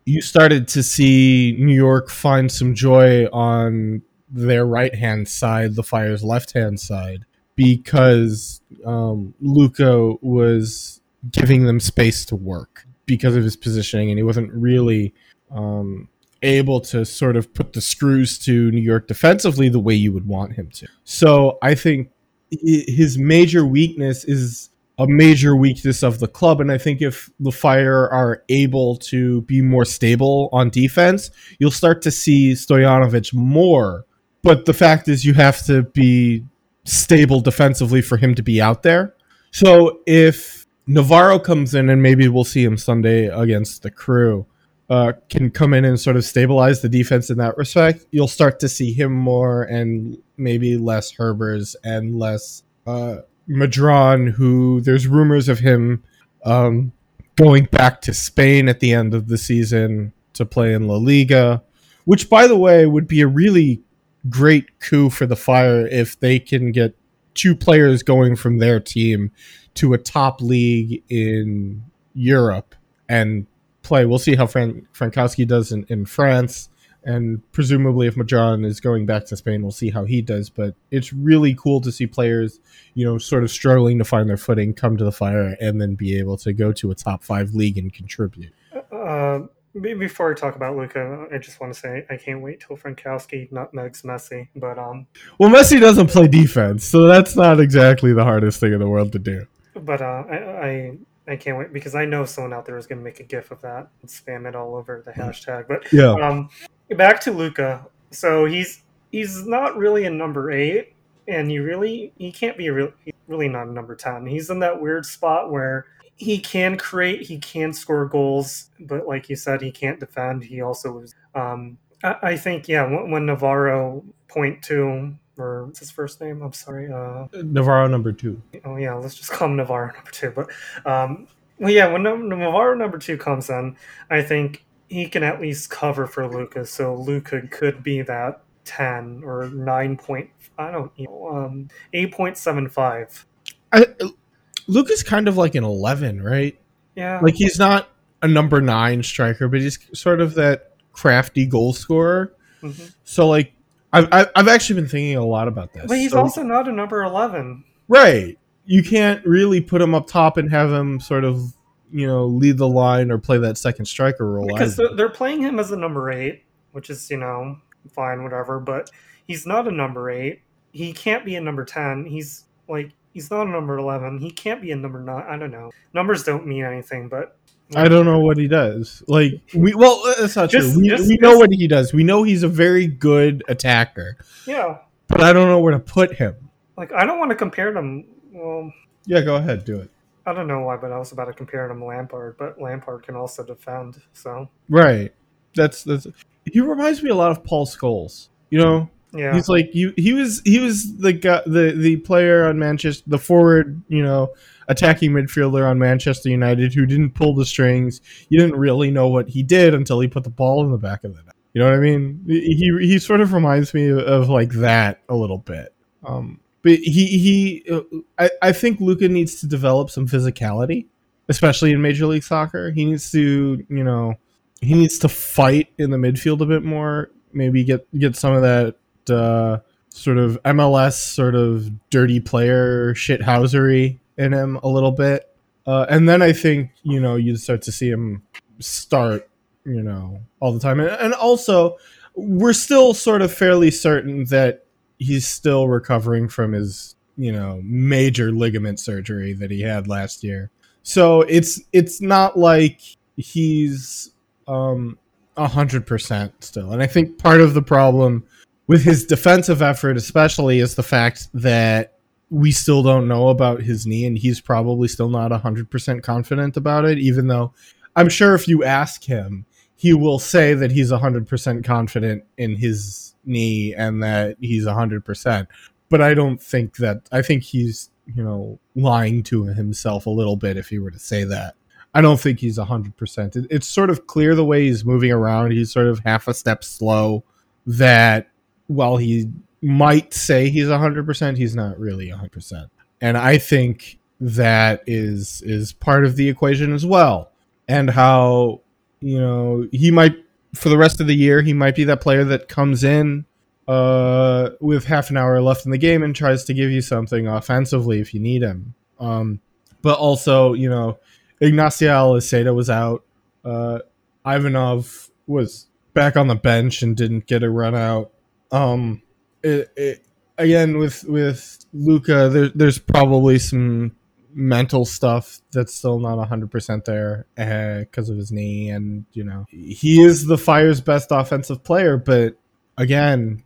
you 0.04 0.22
started 0.22 0.68
to 0.68 0.82
see 0.82 1.56
New 1.58 1.74
York 1.74 2.10
find 2.10 2.50
some 2.50 2.74
joy 2.74 3.26
on 3.26 4.02
their 4.28 4.64
right 4.64 4.94
hand 4.94 5.28
side, 5.28 5.74
the 5.74 5.82
Fire's 5.82 6.22
left 6.22 6.52
hand 6.52 6.78
side, 6.78 7.24
because 7.56 8.60
um, 8.86 9.34
Luka 9.40 10.14
was 10.22 11.00
giving 11.30 11.64
them 11.64 11.80
space 11.80 12.24
to 12.26 12.36
work 12.36 12.86
because 13.06 13.34
of 13.36 13.42
his 13.42 13.56
positioning, 13.56 14.10
and 14.10 14.18
he 14.18 14.22
wasn't 14.22 14.52
really 14.52 15.12
um, 15.50 16.08
able 16.42 16.80
to 16.80 17.04
sort 17.04 17.36
of 17.36 17.52
put 17.52 17.72
the 17.72 17.80
screws 17.80 18.38
to 18.38 18.70
New 18.70 18.80
York 18.80 19.08
defensively 19.08 19.68
the 19.68 19.80
way 19.80 19.94
you 19.94 20.12
would 20.12 20.26
want 20.26 20.54
him 20.54 20.70
to. 20.70 20.86
So 21.04 21.58
I 21.60 21.74
think 21.74 22.10
his 22.50 23.18
major 23.18 23.66
weakness 23.66 24.24
is 24.24 24.69
a 25.00 25.08
major 25.08 25.56
weakness 25.56 26.02
of 26.02 26.18
the 26.18 26.28
club. 26.28 26.60
And 26.60 26.70
I 26.70 26.76
think 26.76 27.00
if 27.00 27.30
the 27.40 27.50
Fire 27.50 28.06
are 28.10 28.44
able 28.50 28.96
to 28.96 29.40
be 29.42 29.62
more 29.62 29.86
stable 29.86 30.50
on 30.52 30.68
defense, 30.68 31.30
you'll 31.58 31.70
start 31.70 32.02
to 32.02 32.10
see 32.10 32.52
Stojanovic 32.52 33.32
more. 33.32 34.04
But 34.42 34.66
the 34.66 34.74
fact 34.74 35.08
is, 35.08 35.24
you 35.24 35.32
have 35.34 35.64
to 35.64 35.84
be 35.84 36.44
stable 36.84 37.40
defensively 37.40 38.02
for 38.02 38.18
him 38.18 38.34
to 38.34 38.42
be 38.42 38.60
out 38.60 38.82
there. 38.82 39.14
So 39.52 40.00
if 40.06 40.66
Navarro 40.86 41.38
comes 41.38 41.74
in, 41.74 41.88
and 41.88 42.02
maybe 42.02 42.28
we'll 42.28 42.44
see 42.44 42.62
him 42.62 42.76
Sunday 42.76 43.26
against 43.26 43.82
the 43.82 43.90
crew, 43.90 44.46
uh, 44.90 45.12
can 45.30 45.50
come 45.50 45.72
in 45.72 45.86
and 45.86 45.98
sort 45.98 46.16
of 46.16 46.24
stabilize 46.26 46.82
the 46.82 46.88
defense 46.90 47.30
in 47.30 47.38
that 47.38 47.56
respect, 47.56 48.04
you'll 48.10 48.28
start 48.28 48.60
to 48.60 48.68
see 48.68 48.92
him 48.92 49.12
more 49.12 49.62
and 49.62 50.18
maybe 50.36 50.76
less 50.76 51.14
Herbers 51.14 51.74
and 51.84 52.18
less 52.18 52.64
uh, 52.86 53.18
Medran, 53.48 54.32
who 54.32 54.80
there's 54.80 55.06
rumors 55.06 55.48
of 55.48 55.58
him 55.58 56.02
um, 56.44 56.92
going 57.36 57.64
back 57.66 58.00
to 58.02 58.14
Spain 58.14 58.68
at 58.68 58.80
the 58.80 58.92
end 58.92 59.14
of 59.14 59.28
the 59.28 59.38
season 59.38 60.12
to 60.34 60.44
play 60.44 60.72
in 60.72 60.86
La 60.86 60.96
Liga, 60.96 61.62
which, 62.04 62.30
by 62.30 62.46
the 62.46 62.56
way, 62.56 62.86
would 62.86 63.06
be 63.06 63.20
a 63.20 63.26
really 63.26 63.82
great 64.28 64.78
coup 64.80 65.10
for 65.10 65.26
the 65.26 65.36
Fire 65.36 65.86
if 65.86 66.18
they 66.20 66.38
can 66.38 66.72
get 66.72 66.94
two 67.34 67.54
players 67.54 68.02
going 68.02 68.36
from 68.36 68.58
their 68.58 68.80
team 68.80 69.30
to 69.74 69.94
a 69.94 69.98
top 69.98 70.40
league 70.40 71.02
in 71.08 71.82
Europe 72.14 72.74
and 73.08 73.46
play. 73.82 74.04
We'll 74.04 74.18
see 74.18 74.34
how 74.34 74.46
Fran- 74.46 74.86
Frankowski 74.92 75.46
does 75.46 75.72
in, 75.72 75.84
in 75.88 76.04
France 76.04 76.68
and 77.04 77.40
presumably 77.52 78.06
if 78.06 78.14
Medran 78.14 78.64
is 78.64 78.80
going 78.80 79.06
back 79.06 79.26
to 79.26 79.36
Spain, 79.36 79.62
we'll 79.62 79.70
see 79.70 79.90
how 79.90 80.04
he 80.04 80.22
does. 80.22 80.50
But 80.50 80.74
it's 80.90 81.12
really 81.12 81.54
cool 81.54 81.80
to 81.80 81.92
see 81.92 82.06
players, 82.06 82.60
you 82.94 83.04
know, 83.04 83.18
sort 83.18 83.42
of 83.42 83.50
struggling 83.50 83.98
to 83.98 84.04
find 84.04 84.28
their 84.28 84.36
footing, 84.36 84.74
come 84.74 84.96
to 84.96 85.04
the 85.04 85.12
fire, 85.12 85.56
and 85.60 85.80
then 85.80 85.94
be 85.94 86.18
able 86.18 86.36
to 86.38 86.52
go 86.52 86.72
to 86.72 86.90
a 86.90 86.94
top 86.94 87.22
five 87.22 87.54
league 87.54 87.78
and 87.78 87.92
contribute. 87.92 88.52
Uh, 88.92 89.40
before 89.80 90.32
I 90.32 90.34
talk 90.34 90.56
about 90.56 90.76
Luca, 90.76 91.26
I 91.32 91.38
just 91.38 91.60
want 91.60 91.72
to 91.72 91.78
say 91.78 92.04
I 92.10 92.16
can't 92.16 92.42
wait 92.42 92.60
till 92.60 92.76
Frankowski 92.76 93.50
nutmegs 93.52 94.02
Messi. 94.02 94.48
But 94.56 94.78
um, 94.78 95.06
well, 95.38 95.50
Messi 95.50 95.80
doesn't 95.80 96.08
play 96.08 96.26
defense, 96.26 96.84
so 96.84 97.06
that's 97.06 97.36
not 97.36 97.60
exactly 97.60 98.12
the 98.12 98.24
hardest 98.24 98.60
thing 98.60 98.72
in 98.72 98.80
the 98.80 98.88
world 98.88 99.12
to 99.12 99.18
do. 99.18 99.46
But 99.74 100.02
uh, 100.02 100.24
I, 100.28 100.36
I 100.36 100.98
I 101.28 101.36
can't 101.36 101.56
wait 101.56 101.72
because 101.72 101.94
I 101.94 102.04
know 102.04 102.24
someone 102.24 102.52
out 102.52 102.66
there 102.66 102.76
is 102.76 102.88
going 102.88 102.98
to 102.98 103.04
make 103.04 103.20
a 103.20 103.22
gif 103.22 103.52
of 103.52 103.62
that 103.62 103.88
and 104.02 104.10
spam 104.10 104.48
it 104.48 104.56
all 104.56 104.74
over 104.74 105.02
the 105.04 105.12
hashtag. 105.12 105.68
But 105.68 105.92
yeah, 105.92 106.12
um, 106.14 106.48
back 106.96 107.20
to 107.22 107.32
Luca. 107.32 107.86
So 108.10 108.44
he's 108.44 108.82
he's 109.12 109.46
not 109.46 109.76
really 109.76 110.04
a 110.04 110.10
number 110.10 110.50
eight, 110.50 110.94
and 111.28 111.50
he 111.50 111.58
really 111.58 112.12
he 112.18 112.32
can't 112.32 112.56
be 112.56 112.68
a 112.68 112.72
real 112.72 112.92
really 113.28 113.48
not 113.48 113.68
a 113.68 113.72
number 113.72 113.94
ten. 113.94 114.26
He's 114.26 114.50
in 114.50 114.58
that 114.60 114.80
weird 114.80 115.06
spot 115.06 115.50
where 115.50 115.86
he 116.16 116.38
can 116.38 116.76
create, 116.76 117.22
he 117.22 117.38
can 117.38 117.72
score 117.72 118.04
goals, 118.04 118.68
but 118.80 119.06
like 119.06 119.30
you 119.30 119.36
said, 119.36 119.62
he 119.62 119.70
can't 119.70 119.98
defend. 119.98 120.44
He 120.44 120.60
also 120.60 121.04
um, 121.34 121.78
I, 122.04 122.16
I, 122.22 122.36
think 122.36 122.68
yeah, 122.68 122.84
when, 122.84 123.10
when 123.10 123.26
Navarro 123.26 124.04
point 124.28 124.62
two 124.62 125.16
or 125.38 125.64
what's 125.64 125.78
his 125.78 125.90
first 125.90 126.20
name? 126.20 126.42
I'm 126.42 126.52
sorry, 126.52 126.92
uh, 126.92 127.26
Navarro 127.32 127.86
number 127.86 128.12
two. 128.12 128.40
Oh 128.64 128.76
yeah, 128.76 128.94
let's 128.94 129.14
just 129.14 129.30
call 129.30 129.48
him 129.48 129.56
Navarro 129.56 129.92
number 129.94 130.10
two. 130.10 130.30
But 130.30 130.50
um, 130.84 131.26
well, 131.58 131.70
yeah, 131.70 131.90
when 131.90 132.02
Navarro 132.02 132.74
number 132.74 132.98
two 132.98 133.16
comes 133.16 133.48
in, 133.48 133.76
I 134.10 134.22
think 134.22 134.64
he 134.90 135.06
can 135.08 135.22
at 135.22 135.40
least 135.40 135.70
cover 135.70 136.06
for 136.06 136.26
Luka. 136.28 136.66
So 136.66 136.94
Luka 136.94 137.46
could 137.48 137.82
be 137.82 138.02
that 138.02 138.42
ten 138.64 139.22
or 139.24 139.48
nine 139.48 139.96
point. 139.96 140.28
I 140.58 140.70
don't 140.70 140.92
know, 140.98 141.28
um, 141.28 141.68
eight 141.94 142.12
point 142.12 142.36
seven 142.36 142.68
five. 142.68 143.24
Is 143.72 145.02
kind 145.02 145.28
of 145.28 145.36
like 145.36 145.54
an 145.54 145.64
11, 145.64 146.22
right? 146.22 146.58
Yeah. 146.94 147.20
Like 147.20 147.34
he's 147.34 147.58
not 147.58 147.88
a 148.20 148.28
number 148.28 148.60
nine 148.60 149.02
striker, 149.02 149.48
but 149.48 149.60
he's 149.60 149.78
sort 149.98 150.20
of 150.20 150.34
that 150.34 150.72
crafty 150.92 151.46
goal 151.46 151.72
scorer. 151.72 152.34
Mm-hmm. 152.62 152.86
So 153.04 153.28
like, 153.28 153.52
I've 153.92 154.08
I've 154.12 154.48
actually 154.48 154.80
been 154.80 154.88
thinking 154.88 155.16
a 155.16 155.24
lot 155.24 155.48
about 155.48 155.72
this. 155.72 155.86
But 155.86 155.98
he's 155.98 156.12
so, 156.12 156.18
also 156.18 156.42
not 156.42 156.68
a 156.68 156.72
number 156.72 157.02
11. 157.02 157.64
Right. 157.88 158.38
You 158.64 158.82
can't 158.82 159.24
really 159.24 159.60
put 159.60 159.80
him 159.80 159.94
up 159.94 160.06
top 160.06 160.36
and 160.36 160.50
have 160.50 160.70
him 160.70 161.00
sort 161.00 161.24
of 161.24 161.54
you 161.92 162.06
know 162.06 162.26
lead 162.26 162.58
the 162.58 162.68
line 162.68 163.10
or 163.10 163.18
play 163.18 163.38
that 163.38 163.58
second 163.58 163.86
striker 163.86 164.30
role 164.30 164.46
because 164.46 164.76
they're, 164.76 164.94
they're 164.94 165.08
playing 165.08 165.42
him 165.42 165.58
as 165.58 165.70
a 165.70 165.76
number 165.76 166.10
eight, 166.10 166.44
which 166.72 166.90
is 166.90 167.10
you 167.10 167.16
know 167.16 167.58
fine, 167.90 168.22
whatever. 168.22 168.60
But 168.60 168.90
he's 169.26 169.46
not 169.46 169.68
a 169.68 169.72
number 169.72 170.10
eight. 170.10 170.42
He 170.72 170.92
can't 170.92 171.24
be 171.24 171.36
a 171.36 171.40
number 171.40 171.64
ten. 171.64 172.04
He's 172.04 172.44
like 172.68 172.92
he's 173.12 173.30
not 173.30 173.46
a 173.46 173.50
number 173.50 173.76
11. 173.76 174.18
He 174.18 174.30
can't 174.30 174.62
be 174.62 174.70
a 174.72 174.76
number 174.76 175.00
9. 175.00 175.24
I 175.28 175.36
don't 175.36 175.50
know. 175.50 175.70
Numbers 175.92 176.24
don't 176.24 176.46
mean 176.46 176.64
anything, 176.64 177.08
but. 177.08 177.36
I 177.76 177.86
don't 177.86 178.04
know 178.04 178.18
what 178.18 178.36
he 178.36 178.48
does. 178.48 179.00
Like 179.06 179.40
we 179.54 179.76
well, 179.76 180.02
uh, 180.04 180.14
that's 180.18 180.34
not 180.34 180.50
just, 180.50 180.72
true. 180.72 180.82
We, 180.82 180.88
just, 180.88 181.06
we 181.06 181.16
know 181.18 181.38
what 181.38 181.52
he 181.52 181.68
does. 181.68 181.92
We 181.92 182.02
know 182.02 182.24
he's 182.24 182.42
a 182.42 182.48
very 182.48 182.88
good 182.88 183.44
attacker. 183.46 184.16
Yeah. 184.44 184.78
But 185.06 185.20
I 185.20 185.32
don't 185.32 185.46
know 185.46 185.60
where 185.60 185.70
to 185.72 185.78
put 185.78 186.16
him. 186.16 186.34
Like 186.76 186.92
I 186.92 187.06
don't 187.06 187.20
want 187.20 187.30
to 187.30 187.36
compare 187.36 187.72
them. 187.72 188.06
Well. 188.32 188.72
Yeah, 189.06 189.20
go 189.20 189.36
ahead, 189.36 189.64
do 189.64 189.78
it. 189.80 189.90
I 190.30 190.34
don't 190.34 190.46
know 190.46 190.60
why, 190.60 190.76
but 190.76 190.92
I 190.92 190.98
was 190.98 191.10
about 191.10 191.24
to 191.24 191.32
compare 191.32 191.68
him 191.68 191.80
to 191.80 191.84
Lampard, 191.84 192.36
but 192.38 192.60
Lampard 192.60 193.02
can 193.02 193.16
also 193.16 193.44
defend. 193.44 194.00
So. 194.12 194.48
Right. 194.68 195.12
That's 195.56 195.82
that's. 195.82 196.06
He 196.44 196.60
reminds 196.60 197.02
me 197.02 197.10
a 197.10 197.14
lot 197.14 197.32
of 197.32 197.42
Paul 197.42 197.66
Scholes. 197.66 198.28
You 198.50 198.60
know, 198.60 198.90
yeah, 199.12 199.34
he's 199.34 199.48
like 199.48 199.74
you. 199.74 199.92
He 199.96 200.12
was 200.12 200.40
he 200.44 200.60
was 200.60 200.96
the 200.96 201.12
guy, 201.12 201.42
the 201.46 201.74
the 201.76 201.96
player 201.96 202.46
on 202.46 202.58
Manchester, 202.58 203.02
the 203.06 203.18
forward, 203.18 203.82
you 203.88 204.02
know, 204.02 204.32
attacking 204.68 205.10
midfielder 205.10 205.68
on 205.68 205.78
Manchester 205.78 206.28
United 206.28 206.72
who 206.74 206.86
didn't 206.86 207.10
pull 207.10 207.34
the 207.34 207.44
strings. 207.44 208.00
You 208.28 208.38
didn't 208.38 208.56
really 208.56 208.90
know 208.90 209.08
what 209.08 209.28
he 209.28 209.42
did 209.42 209.74
until 209.74 210.00
he 210.00 210.06
put 210.08 210.24
the 210.24 210.30
ball 210.30 210.64
in 210.64 210.70
the 210.70 210.78
back 210.78 211.02
of 211.04 211.16
the 211.16 211.22
net. 211.22 211.34
You 211.52 211.60
know 211.60 211.68
what 211.68 211.74
I 211.74 211.80
mean? 211.80 212.24
He 212.26 212.72
he 212.80 212.98
sort 213.00 213.20
of 213.20 213.32
reminds 213.32 213.74
me 213.74 213.88
of, 213.88 213.98
of 213.98 214.28
like 214.28 214.52
that 214.52 215.00
a 215.08 215.16
little 215.16 215.38
bit. 215.38 215.74
Um, 216.04 216.40
but 216.62 216.72
he 216.72 217.06
he, 217.18 217.64
uh, 217.70 217.80
I 218.18 218.30
I 218.42 218.52
think 218.52 218.80
Luca 218.80 219.08
needs 219.08 219.40
to 219.40 219.46
develop 219.46 219.90
some 219.90 220.06
physicality, 220.06 220.86
especially 221.28 221.72
in 221.72 221.82
Major 221.82 222.06
League 222.06 222.24
Soccer. 222.24 222.70
He 222.70 222.84
needs 222.84 223.10
to 223.12 223.64
you 223.68 223.84
know 223.84 224.14
he 224.60 224.74
needs 224.74 224.98
to 225.00 225.08
fight 225.08 225.72
in 225.78 225.90
the 225.90 225.96
midfield 225.96 226.40
a 226.40 226.46
bit 226.46 226.62
more. 226.62 227.10
Maybe 227.32 227.64
get 227.64 227.86
get 227.98 228.16
some 228.16 228.34
of 228.34 228.42
that 228.42 228.76
uh, 229.12 229.58
sort 229.90 230.18
of 230.18 230.42
MLS 230.44 230.94
sort 230.94 231.34
of 231.34 231.70
dirty 231.90 232.20
player 232.20 232.94
shithousery 232.94 233.98
in 234.16 234.32
him 234.32 234.56
a 234.62 234.68
little 234.68 234.92
bit. 234.92 235.26
Uh, 235.66 235.86
and 235.88 236.08
then 236.08 236.22
I 236.22 236.32
think, 236.32 236.70
you 236.82 237.00
know, 237.00 237.16
you 237.16 237.36
start 237.36 237.62
to 237.62 237.72
see 237.72 237.90
him 237.90 238.22
start, 238.58 239.28
you 239.64 239.82
know, 239.82 240.20
all 240.40 240.52
the 240.52 240.60
time. 240.60 240.80
And, 240.80 240.90
and 240.90 241.14
also, 241.14 241.76
we're 242.14 242.52
still 242.52 242.94
sort 242.94 243.22
of 243.22 243.32
fairly 243.32 243.70
certain 243.70 244.24
that 244.26 244.64
he's 245.00 245.26
still 245.26 245.66
recovering 245.66 246.28
from 246.28 246.52
his, 246.52 246.94
you 247.16 247.32
know, 247.32 247.60
major 247.64 248.30
ligament 248.30 248.78
surgery 248.78 249.32
that 249.32 249.50
he 249.50 249.62
had 249.62 249.88
last 249.88 250.22
year. 250.22 250.50
So 250.82 251.22
it's 251.22 251.60
it's 251.72 252.00
not 252.00 252.38
like 252.38 252.80
he's 253.16 254.12
um 254.46 254.96
a 255.36 255.48
hundred 255.48 255.86
percent 255.86 256.32
still. 256.44 256.72
And 256.72 256.82
I 256.82 256.86
think 256.86 257.18
part 257.18 257.40
of 257.40 257.54
the 257.54 257.62
problem 257.62 258.24
with 258.68 258.84
his 258.84 259.04
defensive 259.04 259.62
effort, 259.62 259.96
especially, 259.96 260.60
is 260.60 260.76
the 260.76 260.82
fact 260.82 261.28
that 261.34 261.94
we 262.28 262.52
still 262.52 262.82
don't 262.82 263.08
know 263.08 263.28
about 263.28 263.62
his 263.62 263.86
knee, 263.86 264.06
and 264.06 264.16
he's 264.16 264.40
probably 264.40 264.86
still 264.86 265.08
not 265.08 265.32
100% 265.32 266.02
confident 266.04 266.56
about 266.56 266.84
it, 266.84 266.98
even 266.98 267.26
though 267.26 267.52
I'm 267.96 268.08
sure 268.08 268.36
if 268.36 268.46
you 268.46 268.62
ask 268.62 269.02
him, 269.02 269.44
he 269.80 269.94
will 269.94 270.18
say 270.18 270.52
that 270.52 270.70
he's 270.70 270.92
100% 270.92 271.64
confident 271.64 272.22
in 272.36 272.54
his 272.54 273.14
knee 273.24 273.74
and 273.74 274.02
that 274.02 274.36
he's 274.38 274.66
100%. 274.66 275.46
But 275.88 276.02
I 276.02 276.12
don't 276.12 276.38
think 276.38 276.76
that, 276.76 277.08
I 277.10 277.22
think 277.22 277.44
he's, 277.44 277.90
you 278.14 278.22
know, 278.22 278.58
lying 278.74 279.22
to 279.22 279.44
himself 279.44 280.04
a 280.04 280.10
little 280.10 280.36
bit 280.36 280.58
if 280.58 280.68
he 280.68 280.78
were 280.78 280.90
to 280.90 280.98
say 280.98 281.24
that. 281.24 281.54
I 281.94 282.02
don't 282.02 282.20
think 282.20 282.40
he's 282.40 282.58
100%. 282.58 283.36
It, 283.36 283.46
it's 283.48 283.66
sort 283.66 283.88
of 283.88 284.06
clear 284.06 284.34
the 284.34 284.44
way 284.44 284.66
he's 284.66 284.84
moving 284.84 285.12
around. 285.12 285.52
He's 285.52 285.72
sort 285.72 285.86
of 285.86 286.00
half 286.00 286.28
a 286.28 286.34
step 286.34 286.62
slow 286.62 287.24
that 287.66 288.28
while 288.66 288.98
he 288.98 289.30
might 289.62 290.12
say 290.12 290.50
he's 290.50 290.66
100%, 290.66 291.38
he's 291.38 291.56
not 291.56 291.78
really 291.78 292.10
100%. 292.10 292.68
And 293.00 293.16
I 293.16 293.38
think 293.38 293.98
that 294.20 294.82
is 294.86 295.40
is 295.40 295.72
part 295.72 296.04
of 296.04 296.16
the 296.16 296.28
equation 296.28 296.74
as 296.74 296.84
well. 296.84 297.30
And 297.66 297.88
how, 297.88 298.60
you 299.00 299.20
know, 299.20 299.66
he 299.72 299.90
might 299.90 300.16
for 300.54 300.68
the 300.68 300.78
rest 300.78 301.00
of 301.00 301.06
the 301.06 301.14
year, 301.14 301.42
he 301.42 301.52
might 301.52 301.76
be 301.76 301.84
that 301.84 302.00
player 302.00 302.24
that 302.24 302.48
comes 302.48 302.82
in 302.84 303.24
uh, 303.68 304.50
with 304.60 304.84
half 304.84 305.10
an 305.10 305.16
hour 305.16 305.40
left 305.40 305.64
in 305.64 305.70
the 305.70 305.78
game 305.78 306.02
and 306.02 306.14
tries 306.14 306.44
to 306.44 306.54
give 306.54 306.70
you 306.70 306.80
something 306.80 307.26
offensively 307.26 308.00
if 308.00 308.12
you 308.12 308.20
need 308.20 308.42
him. 308.42 308.74
Um, 308.98 309.40
but 309.82 309.98
also, 309.98 310.52
you 310.52 310.68
know, 310.68 310.98
Ignacio 311.40 311.90
Aliseda 311.90 312.54
was 312.54 312.68
out. 312.68 313.04
Uh, 313.44 313.78
Ivanov 314.26 315.10
was 315.26 315.68
back 315.94 316.16
on 316.16 316.28
the 316.28 316.34
bench 316.34 316.82
and 316.82 316.96
didn't 316.96 317.26
get 317.26 317.42
a 317.42 317.50
run 317.50 317.74
out. 317.74 318.10
Um, 318.52 319.02
it, 319.42 319.70
it, 319.76 320.04
again 320.36 320.78
with 320.78 321.04
with 321.04 321.64
Luka, 321.72 322.28
there, 322.28 322.48
there's 322.48 322.78
probably 322.78 323.38
some 323.38 323.96
mental 324.32 324.84
stuff 324.84 325.40
that's 325.52 325.74
still 325.74 325.98
not 325.98 326.16
100% 326.28 326.84
there 326.84 327.26
because 327.34 328.08
uh, 328.08 328.12
of 328.12 328.18
his 328.18 328.30
knee 328.30 328.70
and 328.70 329.04
you 329.12 329.24
know 329.24 329.44
he 329.48 330.00
is 330.00 330.26
the 330.26 330.38
fire's 330.38 330.80
best 330.80 331.08
offensive 331.10 331.64
player 331.64 331.96
but 331.96 332.36
again 332.76 333.42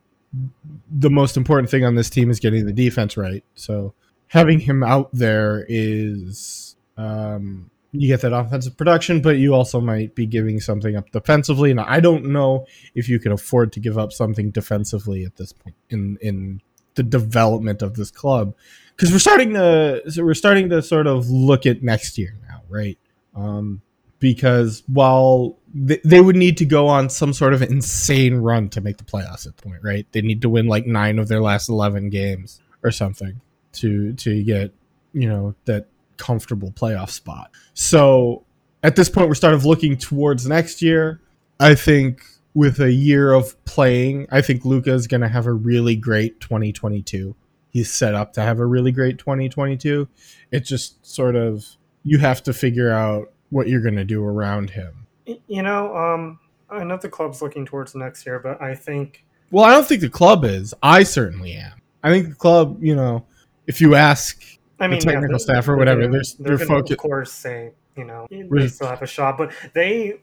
the 0.90 1.10
most 1.10 1.36
important 1.36 1.70
thing 1.70 1.84
on 1.84 1.94
this 1.94 2.10
team 2.10 2.30
is 2.30 2.38
getting 2.38 2.66
the 2.66 2.72
defense 2.72 3.16
right 3.16 3.44
so 3.54 3.94
having 4.28 4.60
him 4.60 4.82
out 4.82 5.08
there 5.12 5.64
is 5.68 6.76
um, 6.96 7.70
you 7.94 8.08
get 8.08 8.20
that 8.22 8.32
offensive 8.32 8.76
production, 8.76 9.22
but 9.22 9.36
you 9.36 9.54
also 9.54 9.80
might 9.80 10.14
be 10.14 10.26
giving 10.26 10.60
something 10.60 10.96
up 10.96 11.10
defensively. 11.10 11.70
And 11.70 11.80
I 11.80 12.00
don't 12.00 12.26
know 12.26 12.66
if 12.94 13.08
you 13.08 13.20
can 13.20 13.30
afford 13.30 13.72
to 13.72 13.80
give 13.80 13.96
up 13.96 14.12
something 14.12 14.50
defensively 14.50 15.24
at 15.24 15.36
this 15.36 15.52
point 15.52 15.76
in 15.90 16.18
in 16.20 16.60
the 16.96 17.04
development 17.04 17.82
of 17.82 17.94
this 17.94 18.10
club, 18.10 18.54
because 18.96 19.12
we're 19.12 19.18
starting 19.18 19.54
to 19.54 20.02
so 20.10 20.24
we're 20.24 20.34
starting 20.34 20.68
to 20.70 20.82
sort 20.82 21.06
of 21.06 21.28
look 21.28 21.66
at 21.66 21.82
next 21.82 22.18
year 22.18 22.36
now, 22.48 22.62
right? 22.68 22.98
Um, 23.34 23.82
because 24.20 24.82
while 24.86 25.58
they, 25.74 26.00
they 26.04 26.20
would 26.20 26.36
need 26.36 26.56
to 26.58 26.64
go 26.64 26.88
on 26.88 27.10
some 27.10 27.32
sort 27.32 27.52
of 27.52 27.62
insane 27.62 28.36
run 28.36 28.68
to 28.70 28.80
make 28.80 28.96
the 28.96 29.04
playoffs 29.04 29.46
at 29.46 29.56
the 29.56 29.62
point, 29.62 29.82
right? 29.82 30.06
They 30.12 30.22
need 30.22 30.42
to 30.42 30.48
win 30.48 30.66
like 30.66 30.86
nine 30.86 31.18
of 31.18 31.28
their 31.28 31.40
last 31.40 31.68
eleven 31.68 32.10
games 32.10 32.60
or 32.82 32.90
something 32.90 33.40
to 33.74 34.12
to 34.14 34.42
get 34.42 34.72
you 35.12 35.28
know 35.28 35.54
that 35.64 35.88
comfortable 36.16 36.70
playoff 36.70 37.10
spot. 37.10 37.50
So 37.74 38.44
at 38.82 38.96
this 38.96 39.08
point, 39.08 39.28
we're 39.28 39.34
starting 39.34 39.60
looking 39.60 39.96
towards 39.96 40.46
next 40.46 40.82
year. 40.82 41.20
I 41.58 41.74
think 41.74 42.22
with 42.52 42.80
a 42.80 42.92
year 42.92 43.32
of 43.32 43.62
playing, 43.64 44.28
I 44.30 44.42
think 44.42 44.64
Luca 44.64 44.92
is 44.92 45.06
going 45.06 45.22
to 45.22 45.28
have 45.28 45.46
a 45.46 45.52
really 45.52 45.96
great 45.96 46.40
2022. 46.40 47.34
He's 47.74 47.92
set 47.92 48.14
up 48.14 48.32
to 48.34 48.40
have 48.40 48.60
a 48.60 48.64
really 48.66 48.92
great 48.92 49.18
2022. 49.18 50.06
It 50.52 50.60
just 50.60 51.04
sort 51.04 51.34
of 51.34 51.66
you 52.04 52.18
have 52.18 52.40
to 52.44 52.52
figure 52.52 52.90
out 52.92 53.32
what 53.50 53.66
you're 53.66 53.80
going 53.80 53.96
to 53.96 54.04
do 54.04 54.24
around 54.24 54.70
him 54.70 55.06
You 55.48 55.62
know, 55.62 55.94
um, 55.96 56.38
I 56.70 56.84
know 56.84 56.96
the 56.96 57.08
club's 57.08 57.42
looking 57.42 57.66
towards 57.66 57.94
next 57.96 58.24
year, 58.26 58.38
but 58.38 58.62
I 58.62 58.76
think 58.76 59.24
Well, 59.50 59.64
I 59.64 59.72
don't 59.72 59.84
think 59.86 60.02
the 60.02 60.08
club 60.08 60.44
is. 60.44 60.72
I 60.84 61.02
certainly 61.02 61.54
am. 61.54 61.72
I 62.04 62.10
think 62.10 62.28
the 62.28 62.34
club, 62.36 62.78
you 62.80 62.94
know, 62.94 63.26
if 63.66 63.80
you 63.80 63.96
ask, 63.96 64.40
I 64.78 64.86
mean, 64.86 65.00
technical 65.00 65.30
they're- 65.30 65.38
staff 65.40 65.64
or 65.64 65.72
they're 65.72 65.76
whatever, 65.78 66.06
there's- 66.06 66.34
they're 66.34 66.56
they're 66.56 66.66
gonna, 66.66 66.80
of 66.84 66.96
course, 66.96 67.32
say 67.32 67.72
you 67.96 68.04
know 68.04 68.26
they 68.30 68.68
still 68.68 68.86
have 68.86 69.02
a 69.02 69.06
shot, 69.06 69.36
but 69.38 69.52
they, 69.72 70.20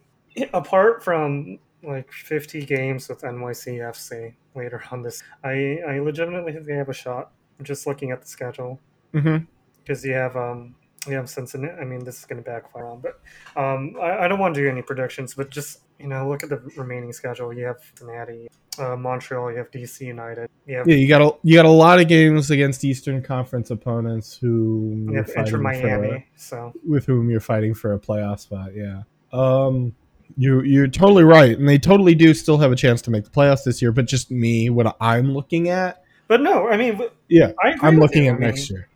apart 0.54 1.04
from 1.04 1.60
like 1.84 2.12
50 2.14 2.66
games 2.66 3.10
with 3.10 3.24
NYCFC 3.24 4.36
later 4.56 4.82
on 4.92 5.02
this, 5.02 5.22
I 5.44 5.80
I 5.88 6.00
legitimately 6.00 6.54
think 6.54 6.66
they 6.66 6.76
have 6.76 6.90
a 6.90 6.94
shot. 6.94 7.32
Just 7.64 7.88
looking 7.88 8.12
at 8.12 8.22
the 8.22 8.28
schedule, 8.28 8.80
because 9.12 10.04
you 10.06 10.14
have 10.14 10.36
um 10.36 10.76
you 11.08 11.14
have 11.16 11.30
Cincinnati. 11.30 11.74
I 11.82 11.84
mean, 11.86 12.04
this 12.04 12.20
is 12.20 12.26
going 12.26 12.42
to 12.44 12.48
backfire 12.50 12.86
on, 12.86 13.02
but 13.02 13.20
um 13.60 13.96
I, 14.02 14.26
I 14.26 14.28
don't 14.28 14.40
want 14.40 14.54
to 14.56 14.62
do 14.62 14.70
any 14.70 14.82
predictions, 14.82 15.34
but 15.34 15.50
just 15.50 15.82
you 16.00 16.08
know 16.08 16.28
look 16.28 16.44
at 16.44 16.50
the 16.50 16.58
remaining 16.78 17.12
schedule. 17.14 17.54
You 17.54 17.66
have 17.66 17.78
Cincinnati, 17.96 18.50
uh, 18.80 18.96
Montreal, 18.96 19.52
you 19.52 19.58
have 19.58 19.72
DC 19.72 20.02
United, 20.02 20.50
you 20.66 20.78
have 20.78 20.88
yeah, 20.88 20.96
you 20.96 21.08
got 21.08 21.22
a 21.22 21.36
you 21.44 21.56
got 21.56 21.66
a 21.66 21.70
lot 21.70 22.00
of 22.00 22.08
games 22.08 22.52
against 22.52 22.84
Eastern 22.84 23.22
Conference 23.22 23.72
opponents 23.72 24.38
who 24.38 24.94
you 25.08 25.14
you're 25.14 25.24
have 25.24 25.30
Inter 25.30 25.36
fighting 25.36 25.52
for- 25.52 25.58
Miami. 26.00 26.26
So 26.36 26.74
with 26.88 27.06
whom 27.06 27.30
you're 27.30 27.40
fighting 27.40 27.74
for 27.74 27.94
a 27.94 28.00
playoff 28.00 28.40
spot. 28.42 28.76
Yeah. 28.76 29.04
Um, 29.34 29.96
you 30.38 30.62
you're 30.62 30.88
totally 30.88 31.24
right, 31.24 31.58
and 31.58 31.68
they 31.68 31.78
totally 31.78 32.16
do 32.16 32.34
still 32.34 32.58
have 32.60 32.72
a 32.72 32.76
chance 32.76 33.02
to 33.04 33.12
make 33.12 33.24
the 33.26 33.30
playoffs 33.30 33.64
this 33.64 33.82
year. 33.82 33.92
But 33.92 34.06
just 34.06 34.32
me, 34.32 34.70
what 34.70 34.96
I'm 35.02 35.34
looking 35.34 35.68
at, 35.70 36.04
But 36.32 36.40
no, 36.40 36.70
I 36.70 36.78
mean, 36.78 36.98
yeah, 37.28 37.52
I 37.62 37.72
agree 37.72 37.90
I'm 37.90 38.00
looking 38.00 38.24
you. 38.24 38.30
at 38.30 38.36
I 38.36 38.40
mean, 38.40 38.48
next 38.48 38.70
year. 38.70 38.88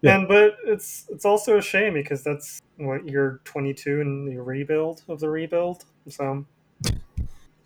Yeah. 0.00 0.16
And 0.16 0.26
but 0.26 0.56
it's 0.64 1.04
it's 1.10 1.26
also 1.26 1.58
a 1.58 1.60
shame 1.60 1.92
because 1.92 2.24
that's 2.24 2.62
what 2.78 3.06
you're 3.06 3.42
22 3.44 4.00
and 4.00 4.26
the 4.26 4.40
rebuild 4.40 5.02
of 5.06 5.20
the 5.20 5.28
rebuild. 5.28 5.84
So 6.08 6.46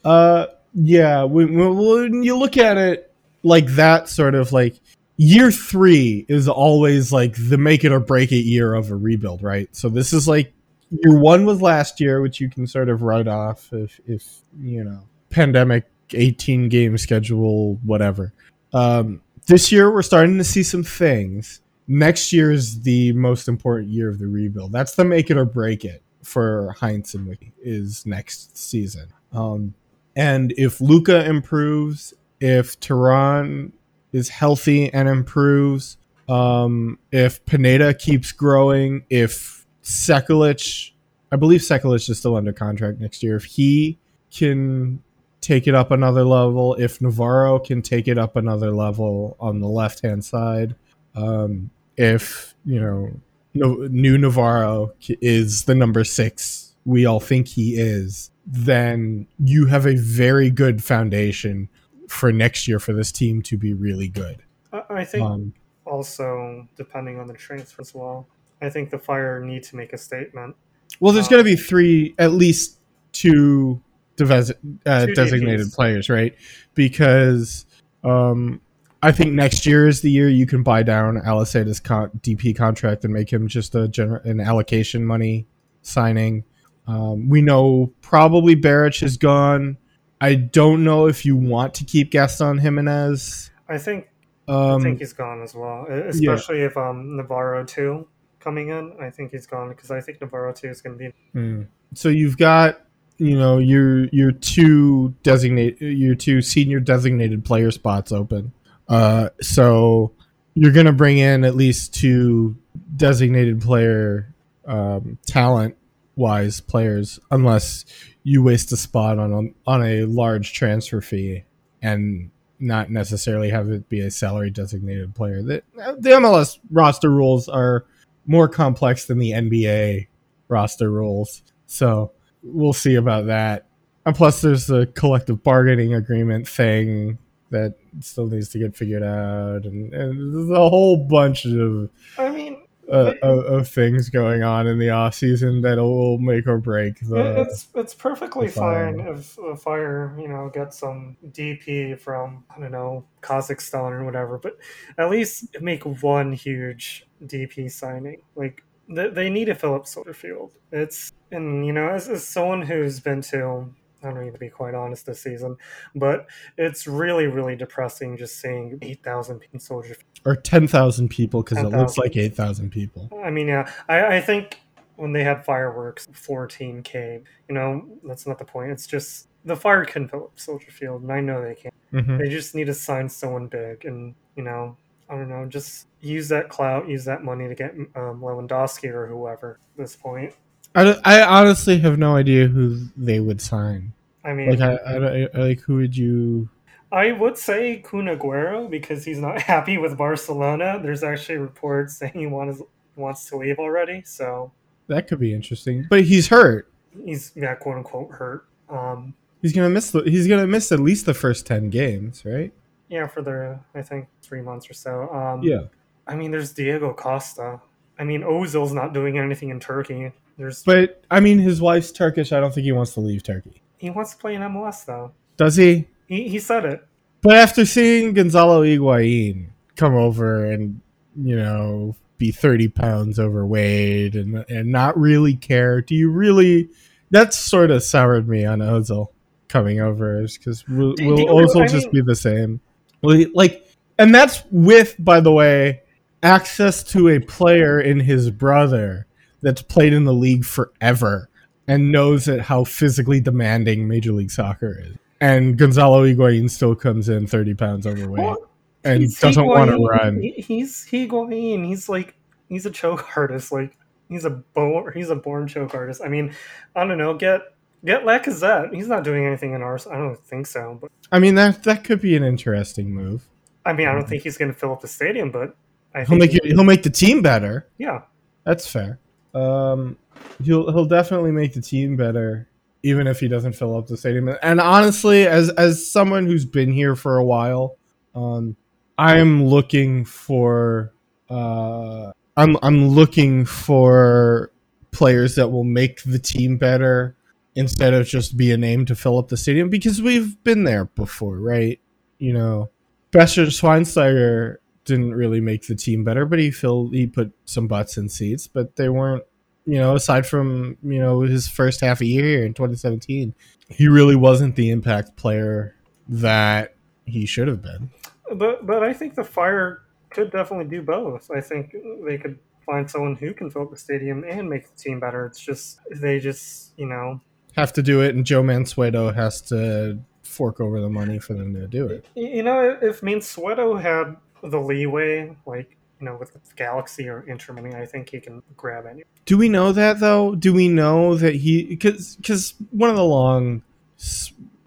Uh, 0.05 0.46
yeah. 0.74 1.22
When, 1.22 1.57
when, 1.57 1.76
when 1.76 2.22
you 2.24 2.37
look 2.37 2.57
at 2.57 2.79
it 2.79 3.14
like 3.44 3.66
that, 3.76 4.09
sort 4.09 4.35
of 4.35 4.53
like 4.53 4.81
year 5.16 5.53
three 5.53 6.26
is 6.29 6.48
always 6.48 7.12
like 7.12 7.37
the 7.37 7.59
make 7.59 7.85
it 7.85 7.92
or 7.92 8.00
break 8.00 8.33
it 8.33 8.38
year 8.38 8.74
of 8.74 8.90
a 8.90 8.96
rebuild, 8.96 9.40
right? 9.40 9.68
So 9.70 9.88
this 9.88 10.12
is 10.12 10.26
like 10.26 10.53
year 10.90 11.16
one 11.16 11.46
was 11.46 11.62
last 11.62 12.00
year, 12.00 12.20
which 12.20 12.40
you 12.40 12.50
can 12.50 12.66
sort 12.66 12.88
of 12.88 13.03
write 13.03 13.29
off 13.29 13.72
if 13.72 14.00
if 14.05 14.42
you 14.61 14.83
know 14.83 15.05
pandemic, 15.29 15.85
18 16.12 16.68
game 16.68 16.98
schedule, 16.98 17.79
whatever. 17.85 18.33
Um, 18.72 19.22
this 19.46 19.72
year 19.72 19.92
we're 19.92 20.02
starting 20.02 20.38
to 20.38 20.44
see 20.44 20.62
some 20.62 20.83
things. 20.85 21.61
Next 21.88 22.33
year 22.33 22.52
is 22.52 22.83
the 22.83 23.12
most 23.12 23.48
important 23.48 23.88
year 23.90 24.09
of 24.09 24.18
the 24.18 24.26
rebuild. 24.26 24.72
That's 24.72 24.94
the 24.94 25.04
make 25.04 25.30
it 25.30 25.37
or 25.37 25.44
break 25.44 25.85
it 25.85 26.02
for 26.22 26.74
Heitz 26.78 27.14
and 27.14 27.26
Wicky 27.26 27.52
is 27.62 28.06
next 28.06 28.56
season. 28.56 29.09
Um, 29.33 29.74
and 30.14 30.52
if 30.56 30.80
Luca 30.80 31.24
improves, 31.24 32.14
if 32.40 32.78
Terán 32.80 33.72
is 34.12 34.28
healthy 34.28 34.92
and 34.92 35.09
improves, 35.09 35.96
um, 36.28 36.98
if 37.11 37.44
Pineda 37.46 37.94
keeps 37.94 38.33
growing, 38.33 39.04
if 39.11 39.66
Sekulic, 39.83 40.92
I 41.33 41.37
believe 41.37 41.61
Sekulic 41.61 42.09
is 42.09 42.18
still 42.18 42.37
under 42.37 42.52
contract 42.52 43.00
next 43.00 43.22
year, 43.22 43.37
if 43.37 43.44
he 43.44 43.98
can 44.33 45.02
take 45.40 45.66
it 45.66 45.74
up 45.74 45.90
another 45.90 46.24
level, 46.24 46.74
if 46.74 47.00
Navarro 47.00 47.59
can 47.59 47.83
take 47.83 48.09
it 48.09 48.18
up 48.18 48.37
another 48.37 48.70
level 48.70 49.37
on 49.40 49.61
the 49.61 49.68
left 49.68 50.03
hand 50.03 50.24
side, 50.24 50.74
um, 51.14 51.70
if 51.96 52.55
you 52.64 52.81
know 52.81 53.11
no, 53.55 53.74
new 53.90 54.16
Navarro 54.16 54.92
is 55.09 55.64
the 55.64 55.74
number 55.74 56.05
six 56.05 56.70
we 56.85 57.07
all 57.07 57.20
think 57.20 57.48
he 57.48 57.74
is, 57.74 58.31
then 58.46 59.26
you 59.38 59.66
have 59.66 59.87
a 59.87 59.94
very 59.96 60.50
good 60.50 60.83
foundation 60.83 61.68
for 62.09 62.33
next 62.33 62.66
year 62.66 62.79
for 62.79 62.92
this 62.92 63.12
team 63.12 63.42
to 63.42 63.57
be 63.57 63.72
really 63.72 64.09
good. 64.09 64.42
I, 64.72 65.05
think 65.05 65.24
Um, 65.24 65.55
also 65.85 66.66
depending 66.76 67.18
on 67.18 67.26
the 67.26 67.35
transfer 67.35 67.83
as 67.83 67.94
well. 67.94 68.26
I 68.62 68.70
think 68.70 68.90
the 68.90 68.98
Fire 68.98 69.40
need 69.40 69.62
to 69.64 69.76
make 69.76 69.92
a 69.92 69.98
statement. 69.98 70.57
well, 71.00 71.12
there's 71.12 71.26
Um, 71.26 71.31
going 71.31 71.44
to 71.44 71.50
be 71.50 71.57
three, 71.57 72.14
at 72.18 72.33
least 72.33 72.79
two 73.12 73.81
deves- 74.20 74.54
uh, 74.87 75.06
designated 75.06 75.66
DPs. 75.66 75.74
players, 75.74 76.09
right? 76.11 76.35
Because 76.74 77.66
um, 78.04 78.61
I 79.02 79.12
think 79.12 79.33
next 79.33 79.66
year 79.66 79.88
is 79.88 80.02
the 80.02 80.11
year 80.11 80.28
you 80.28 80.46
can 80.46 80.62
buy 80.62 80.83
down 80.83 81.16
Aliseda's 81.16 81.80
con- 81.80 82.11
DP 82.20 82.56
contract 82.56 83.04
and 83.04 83.12
make 83.12 83.33
him 83.33 83.48
just 83.48 83.74
a 83.74 83.88
gener- 83.88 84.24
an 84.24 84.40
allocation 84.40 85.04
money 85.04 85.46
signing. 85.83 86.44
Um, 86.87 87.28
we 87.28 87.40
know 87.42 87.92
probably 88.00 88.54
Beric 88.54 89.02
is 89.02 89.16
gone. 89.16 89.76
I 90.20 90.35
don't 90.35 90.85
know 90.85 91.06
if 91.06 91.24
you 91.24 91.37
want 91.37 91.74
to 91.74 91.85
keep 91.85 92.11
Gaston 92.11 92.59
Jimenez. 92.59 93.50
I 93.68 93.78
think 93.78 94.09
Um, 94.48 94.80
I 94.80 94.83
think 94.83 94.98
he's 94.98 95.12
gone 95.12 95.42
as 95.42 95.54
well, 95.54 95.87
especially 95.88 96.62
if 96.62 96.76
um 96.76 97.16
Navarro 97.16 97.64
too 97.64 98.06
coming 98.40 98.68
in. 98.68 98.92
I 99.00 99.11
think 99.11 99.30
he's 99.30 99.46
gone 99.46 99.68
because 99.68 99.90
I 99.90 100.00
think 100.00 100.20
Navarro 100.20 100.52
too 100.52 100.68
is 100.68 100.83
going 100.83 100.98
to 100.98 101.04
be. 101.04 101.38
Mm. 101.38 101.66
So 101.94 102.09
you've 102.09 102.37
got 102.37 102.80
you 103.20 103.38
know 103.38 103.59
your 103.59 104.06
your 104.06 104.33
two 104.33 105.14
designate 105.22 105.80
your 105.80 106.14
two 106.14 106.40
senior 106.40 106.80
designated 106.80 107.44
player 107.44 107.70
spots 107.70 108.12
open. 108.12 108.52
Uh, 108.88 109.28
so 109.40 110.12
you're 110.54 110.72
gonna 110.72 110.92
bring 110.92 111.18
in 111.18 111.44
at 111.44 111.54
least 111.54 111.94
two 111.94 112.56
designated 112.96 113.61
player 113.61 114.35
um, 114.66 115.18
talent 115.26 115.76
wise 116.16 116.61
players, 116.61 117.20
unless 117.30 117.85
you 118.22 118.42
waste 118.42 118.72
a 118.72 118.76
spot 118.76 119.18
on 119.18 119.33
a, 119.33 119.70
on 119.70 119.83
a 119.83 120.04
large 120.04 120.52
transfer 120.52 121.00
fee 121.00 121.44
and 121.83 122.30
not 122.59 122.90
necessarily 122.90 123.48
have 123.48 123.70
it 123.70 123.88
be 123.88 124.00
a 124.00 124.11
salary 124.11 124.50
designated 124.50 125.14
player. 125.14 125.42
The, 125.42 125.62
the 125.98 126.11
MLS 126.11 126.59
roster 126.70 127.11
rules 127.11 127.48
are 127.48 127.87
more 128.26 128.48
complex 128.48 129.06
than 129.06 129.18
the 129.18 129.30
NBA 129.30 130.09
roster 130.48 130.90
rules. 130.90 131.42
So 131.66 132.12
we'll 132.42 132.72
see 132.72 132.94
about 132.94 133.26
that. 133.26 133.66
And 134.07 134.14
plus, 134.14 134.40
there's 134.40 134.66
the 134.66 134.87
collective 134.87 135.42
bargaining 135.42 135.94
agreement 135.94 136.48
thing 136.48 137.18
that 137.50 137.74
still 138.00 138.26
needs 138.26 138.48
to 138.50 138.59
get 138.59 138.76
figured 138.76 139.03
out, 139.03 139.64
and, 139.64 139.92
and 139.92 140.35
there's 140.35 140.50
a 140.50 140.68
whole 140.68 140.96
bunch 140.96 141.44
of, 141.44 141.90
I 142.16 142.31
mean, 142.31 142.62
uh, 142.90 143.14
of 143.22 143.44
of 143.44 143.68
things 143.68 144.11
going 144.11 144.42
on 144.42 144.66
in 144.66 144.79
the 144.79 144.90
off 144.90 145.14
season 145.14 145.61
that 145.62 145.79
will 145.79 146.18
make 146.18 146.46
or 146.46 146.59
break 146.59 146.98
the. 147.00 147.42
it's 147.42 147.68
it's 147.74 147.94
perfectly 147.94 148.48
fine 148.48 148.98
if 149.00 149.37
the 149.37 149.57
Fire 149.57 150.16
you 150.18 150.29
know 150.29 150.50
gets 150.53 150.79
some 150.79 151.16
DP 151.29 151.98
from 151.98 152.44
I 152.55 152.59
don't 152.59 152.72
know 152.72 153.05
Kazakhstan 153.22 153.92
or 153.92 154.05
whatever, 154.05 154.38
but 154.38 154.59
at 154.98 155.09
least 155.11 155.61
make 155.61 155.85
one 155.85 156.33
huge 156.33 157.07
DP 157.24 157.70
signing. 157.70 158.22
Like 158.35 158.64
they, 158.90 159.09
they 159.09 159.31
need 159.31 159.46
to 159.46 159.55
fill 159.55 159.74
up 159.74 159.87
Soldier 159.87 160.14
Field. 160.14 160.53
It's 160.72 161.12
and 161.31 161.64
you 161.66 161.72
know 161.72 161.88
as, 161.88 162.09
as 162.09 162.26
someone 162.26 162.62
who's 162.62 163.00
been 163.00 163.22
to 163.22 163.72
I 164.03 164.11
don't 164.11 164.24
need 164.24 164.33
to 164.33 164.38
be 164.38 164.48
quite 164.48 164.74
honest 164.74 165.07
this 165.07 165.20
season, 165.22 165.57
but 165.94 166.26
it's 166.57 166.87
really 166.87 167.26
really 167.26 167.57
depressing 167.57 168.16
just 168.16 168.40
seeing 168.40 168.79
eight 168.83 169.03
thousand 169.03 169.40
people 169.40 169.61
Soldier 169.61 169.94
Field. 169.94 170.05
or 170.24 170.37
10,000 170.37 171.09
people 171.09 171.42
because 171.42 171.59
it 171.59 171.64
looks 171.64 171.94
10,000. 171.94 172.03
like 172.03 172.16
8,000 172.16 172.70
people. 172.70 173.11
I 173.24 173.31
mean, 173.31 173.48
yeah, 173.48 173.70
I, 173.88 174.16
I 174.16 174.20
think 174.20 174.61
when 174.96 175.12
they 175.12 175.24
had 175.24 175.44
fireworks, 175.46 176.07
14k, 176.12 177.22
you 177.48 177.55
know, 177.55 177.87
that's 178.05 178.26
not 178.26 178.38
the 178.38 178.44
point. 178.44 178.70
It's 178.70 178.87
just 178.87 179.29
the 179.44 179.57
fire 179.57 179.85
can 179.85 180.09
fill 180.09 180.24
up 180.24 180.38
Soldier 180.38 180.70
Field, 180.70 181.03
and 181.03 181.12
I 181.12 181.20
know 181.20 181.42
they 181.42 181.55
can. 181.55 181.70
hmm 181.90 182.18
They 182.18 182.29
just 182.29 182.55
need 182.55 182.66
to 182.66 182.74
sign 182.74 183.09
someone 183.09 183.46
big, 183.46 183.85
and 183.87 184.14
you 184.37 184.42
know, 184.42 184.76
I 185.11 185.14
don't 185.16 185.29
know, 185.29 185.44
just 185.46 185.88
use 186.01 186.29
that 186.29 186.49
clout, 186.49 186.88
use 186.88 187.05
that 187.05 187.25
money 187.25 187.49
to 187.49 187.55
get 187.55 187.75
um, 187.75 188.20
Lewandowski 188.20 188.88
or 188.88 189.07
whoever. 189.07 189.59
At 189.75 189.83
this 189.83 189.96
point, 189.96 190.35
I, 190.75 190.96
I 191.05 191.23
honestly 191.40 191.79
have 191.81 191.99
no 191.99 192.14
idea 192.14 192.46
who 192.46 192.87
they 192.96 193.18
would 193.20 193.40
sign. 193.40 193.92
I 194.25 194.33
mean, 194.35 194.51
Like, 194.51 194.61
I, 194.61 194.77
I, 194.77 195.29
like 195.38 195.61
who 195.61 195.77
would 195.77 195.96
you. 195.96 196.49
I 196.92 197.12
would 197.12 197.37
say 197.37 197.79
Kun 197.85 198.07
Aguero 198.07 198.68
because 198.70 199.05
he's 199.05 199.18
not 199.18 199.40
happy 199.55 199.79
with 199.79 199.96
Barcelona. 199.99 200.81
There's 200.83 201.03
actually 201.03 201.38
reports 201.38 201.96
saying 201.96 202.12
he 202.14 202.27
wants 202.27 202.62
wants 202.96 203.25
to 203.31 203.37
leave 203.37 203.59
already, 203.59 204.03
so 204.05 204.53
That 204.87 205.09
could 205.09 205.18
be 205.20 205.35
interesting. 205.35 205.87
But 205.88 206.03
he's 206.03 206.29
hurt. 206.29 206.70
he's 207.05 207.33
yeah, 207.35 207.55
quote 207.55 207.79
unquote 207.79 208.11
hurt. 208.12 208.46
Um, 208.68 209.14
He's 209.42 209.55
gonna 209.55 209.70
miss. 209.70 209.90
The, 209.90 210.03
he's 210.03 210.29
gonna 210.29 210.46
miss 210.46 210.70
at 210.70 210.81
least 210.81 211.07
the 211.07 211.14
first 211.14 211.46
ten 211.46 211.70
games, 211.70 212.25
right? 212.27 212.53
Yeah, 212.90 213.07
for 213.07 213.22
the 213.22 213.59
I 213.74 213.81
think 213.83 214.09
three 214.20 214.42
months 214.42 214.68
or 214.68 214.74
so. 214.74 215.09
Um, 215.11 215.42
Yeah. 215.42 215.62
I 216.07 216.16
mean, 216.16 216.31
there's 216.33 216.53
Diego 216.53 216.92
Costa. 216.92 217.61
I 217.98 218.05
mean, 218.05 218.22
Ozil's 218.22 218.72
not 218.72 218.92
doing 218.92 219.18
anything 219.18 219.50
in 219.50 219.61
Turkey. 219.61 220.12
There's 220.37 220.62
But 220.64 221.03
I 221.11 221.20
mean, 221.20 221.38
his 221.38 221.61
wife's 221.61 221.92
Turkish. 221.92 222.33
I 222.33 222.40
don't 222.40 222.53
think 222.53 222.64
he 222.64 222.72
wants 222.72 222.94
to 222.94 223.00
leave 223.00 223.22
Turkey. 223.22 223.62
he 223.79 223.88
wants 223.90 224.12
to 224.12 224.18
play 224.18 224.35
in 224.35 224.42
MLS 224.42 224.85
though. 224.85 225.12
Does 225.37 225.57
he? 225.57 225.87
He 226.07 226.29
he 226.29 226.38
said 226.38 226.64
it. 226.66 226.85
But 227.22 227.37
after 227.37 227.64
seeing 227.64 228.12
Gonzalo 228.14 228.62
Higuain 228.64 229.48
come 229.76 229.94
over 229.94 230.44
and 230.44 230.81
you 231.16 231.37
know 231.37 231.94
be 232.18 232.33
thirty 232.33 232.68
pounds 232.68 233.18
overweight 233.20 234.14
and 234.16 234.44
and 234.48 234.72
not 234.72 234.98
really 234.98 235.37
care, 235.37 235.81
do 235.81 235.94
you 235.94 236.11
really 236.11 236.70
that's 237.11 237.37
sort 237.38 237.70
of 237.70 237.83
soured 237.83 238.26
me 238.29 238.44
on 238.44 238.59
Ozil 238.61 239.09
coming 239.48 239.81
over 239.81 240.22
because 240.22 240.66
will, 240.68 240.94
will 241.00 241.26
Ozil 241.26 241.62
I 241.62 241.66
just 241.66 241.92
mean- 241.92 242.03
be 242.05 242.11
the 242.11 242.16
same? 242.16 242.61
Will 243.02 243.16
he, 243.16 243.26
like, 243.34 243.66
and 243.98 244.14
that's 244.14 244.42
with, 244.50 244.96
by 244.98 245.20
the 245.20 245.32
way, 245.32 245.82
access 246.22 246.82
to 246.84 247.08
a 247.08 247.18
player 247.18 247.80
in 247.80 248.00
his 248.00 248.30
brother 248.30 249.06
that's 249.42 249.62
played 249.62 249.92
in 249.92 250.04
the 250.04 250.12
league 250.12 250.44
forever 250.44 251.28
and 251.66 251.92
knows 251.92 252.24
that 252.26 252.40
how 252.40 252.64
physically 252.64 253.20
demanding 253.20 253.86
Major 253.86 254.12
League 254.12 254.30
Soccer 254.30 254.80
is. 254.80 254.96
And 255.20 255.56
Gonzalo 255.56 256.04
Higuain 256.04 256.50
still 256.50 256.74
comes 256.74 257.08
in 257.08 257.26
thirty 257.26 257.54
pounds 257.54 257.86
overweight 257.86 258.24
Well, 258.24 258.50
and 258.84 259.02
he's 259.02 259.20
doesn't 259.20 259.44
want 259.44 259.70
to 259.70 259.76
run. 259.76 260.20
He's 260.20 260.86
Higuain. 260.86 261.66
He's 261.66 261.88
like 261.88 262.16
he's 262.48 262.64
a 262.66 262.70
choke 262.70 263.06
artist. 263.16 263.52
Like 263.52 263.76
he's 264.08 264.24
a 264.24 264.30
bo- 264.30 264.90
he's 264.92 265.10
a 265.10 265.16
born 265.16 265.46
choke 265.46 265.74
artist. 265.74 266.00
I 266.02 266.08
mean, 266.08 266.34
I 266.74 266.86
don't 266.86 266.98
know. 266.98 267.14
Get 267.14 267.42
get 267.84 268.02
Lacazette. 268.04 268.74
He's 268.74 268.88
not 268.88 269.04
doing 269.04 269.26
anything 269.26 269.54
in 269.54 269.62
ours. 269.62 269.86
I 269.86 269.96
don't 269.96 270.18
think 270.18 270.46
so. 270.46 270.78
But 270.80 270.90
I 271.12 271.18
mean 271.18 271.34
that 271.36 271.62
that 271.64 271.84
could 271.84 272.00
be 272.00 272.16
an 272.16 272.22
interesting 272.24 272.92
move. 272.92 273.26
I 273.64 273.72
mean, 273.72 273.88
I 273.88 273.92
don't 273.92 274.08
think 274.08 274.22
he's 274.22 274.38
going 274.38 274.52
to 274.52 274.58
fill 274.58 274.72
up 274.72 274.80
the 274.80 274.88
stadium. 274.88 275.30
But 275.30 275.54
I 275.94 276.00
He'll 276.00 276.06
think 276.18 276.20
make 276.20 276.34
it, 276.34 276.44
he'll 276.46 276.64
make 276.64 276.82
the 276.82 276.90
team 276.90 277.22
better. 277.22 277.68
yeah. 277.78 278.02
That's 278.44 278.66
fair. 278.66 278.98
Um, 279.34 279.96
he'll 280.42 280.72
he'll 280.72 280.86
definitely 280.86 281.30
make 281.30 281.52
the 281.52 281.60
team 281.60 281.94
better, 281.96 282.48
even 282.82 283.06
if 283.06 283.20
he 283.20 283.28
doesn't 283.28 283.52
fill 283.52 283.76
up 283.76 283.86
the 283.86 283.96
stadium. 283.96 284.34
And 284.42 284.60
honestly, 284.60 285.26
as 285.26 285.50
as 285.50 285.88
someone 285.90 286.26
who's 286.26 286.46
been 286.46 286.72
here 286.72 286.96
for 286.96 287.18
a 287.18 287.24
while, 287.24 287.76
um, 288.14 288.56
I'm 288.98 289.44
looking 289.44 290.04
for 290.06 290.92
uh, 291.28 292.12
I'm 292.36 292.56
I'm 292.62 292.88
looking 292.88 293.44
for 293.44 294.50
players 294.90 295.34
that 295.36 295.48
will 295.48 295.64
make 295.64 296.02
the 296.02 296.18
team 296.18 296.56
better 296.56 297.14
instead 297.54 297.94
of 297.94 298.06
just 298.06 298.36
be 298.36 298.50
a 298.52 298.56
name 298.56 298.84
to 298.86 298.94
fill 298.94 299.18
up 299.18 299.28
the 299.28 299.36
stadium 299.36 299.68
because 299.68 300.00
we've 300.00 300.42
been 300.44 300.64
there 300.64 300.84
before, 300.84 301.38
right? 301.38 301.80
You 302.18 302.32
know, 302.32 302.70
Bastian 303.10 303.46
Schweinsteiger 303.46 304.56
didn't 304.84 305.14
really 305.14 305.40
make 305.40 305.66
the 305.66 305.74
team 305.74 306.04
better, 306.04 306.24
but 306.26 306.38
he 306.38 306.50
filled 306.50 306.94
he 306.94 307.06
put 307.06 307.32
some 307.44 307.66
butts 307.68 307.96
in 307.96 308.08
seats, 308.08 308.46
but 308.46 308.76
they 308.76 308.88
weren't 308.88 309.24
you 309.66 309.78
know, 309.78 309.94
aside 309.94 310.26
from, 310.26 310.76
you 310.82 310.98
know, 310.98 311.20
his 311.20 311.46
first 311.46 311.80
half 311.80 312.00
a 312.00 312.06
year 312.06 312.24
here 312.24 312.44
in 312.44 312.54
2017, 312.54 313.34
he 313.68 313.88
really 313.88 314.16
wasn't 314.16 314.56
the 314.56 314.70
impact 314.70 315.16
player 315.16 315.76
that 316.08 316.74
he 317.04 317.26
should 317.26 317.48
have 317.48 317.62
been. 317.62 317.90
But 318.34 318.66
but 318.66 318.82
I 318.82 318.92
think 318.92 319.14
the 319.14 319.24
Fire 319.24 319.82
could 320.10 320.30
definitely 320.32 320.66
do 320.66 320.82
both. 320.82 321.30
I 321.30 321.40
think 321.40 321.74
they 322.04 322.18
could 322.18 322.38
find 322.66 322.90
someone 322.90 323.16
who 323.16 323.34
can 323.34 323.50
fill 323.50 323.62
up 323.62 323.70
the 323.70 323.76
stadium 323.76 324.24
and 324.24 324.48
make 324.48 324.68
the 324.68 324.76
team 324.76 324.98
better. 324.98 325.26
It's 325.26 325.40
just 325.40 325.78
they 325.90 326.18
just 326.18 326.72
you 326.76 326.86
know 326.86 327.20
Have 327.56 327.72
to 327.74 327.82
do 327.82 328.00
it, 328.00 328.14
and 328.14 328.24
Joe 328.24 328.42
Mansueto 328.42 329.14
has 329.14 329.40
to 329.42 329.98
fork 330.22 330.60
over 330.60 330.80
the 330.80 330.88
money 330.88 331.18
for 331.18 331.34
them 331.34 331.54
to 331.54 331.66
do 331.66 331.86
it. 331.86 332.06
You 332.14 332.42
know, 332.42 332.78
if 332.80 333.00
Mansueto 333.00 333.80
had 333.80 334.16
the 334.42 334.60
leeway, 334.60 335.36
like 335.46 335.76
you 336.00 336.06
know, 336.06 336.16
with 336.16 336.34
Galaxy 336.56 337.08
or 337.08 337.22
Inter 337.28 337.52
Miami, 337.52 337.74
I 337.74 337.84
think 337.86 338.08
he 338.08 338.20
can 338.20 338.42
grab 338.56 338.86
any. 338.86 339.02
Do 339.26 339.36
we 339.36 339.48
know 339.48 339.72
that 339.72 340.00
though? 340.00 340.34
Do 340.34 340.54
we 340.54 340.68
know 340.68 341.16
that 341.16 341.34
he 341.34 341.64
because 341.64 342.16
because 342.16 342.54
one 342.70 342.90
of 342.90 342.96
the 342.96 343.04
long, 343.04 343.62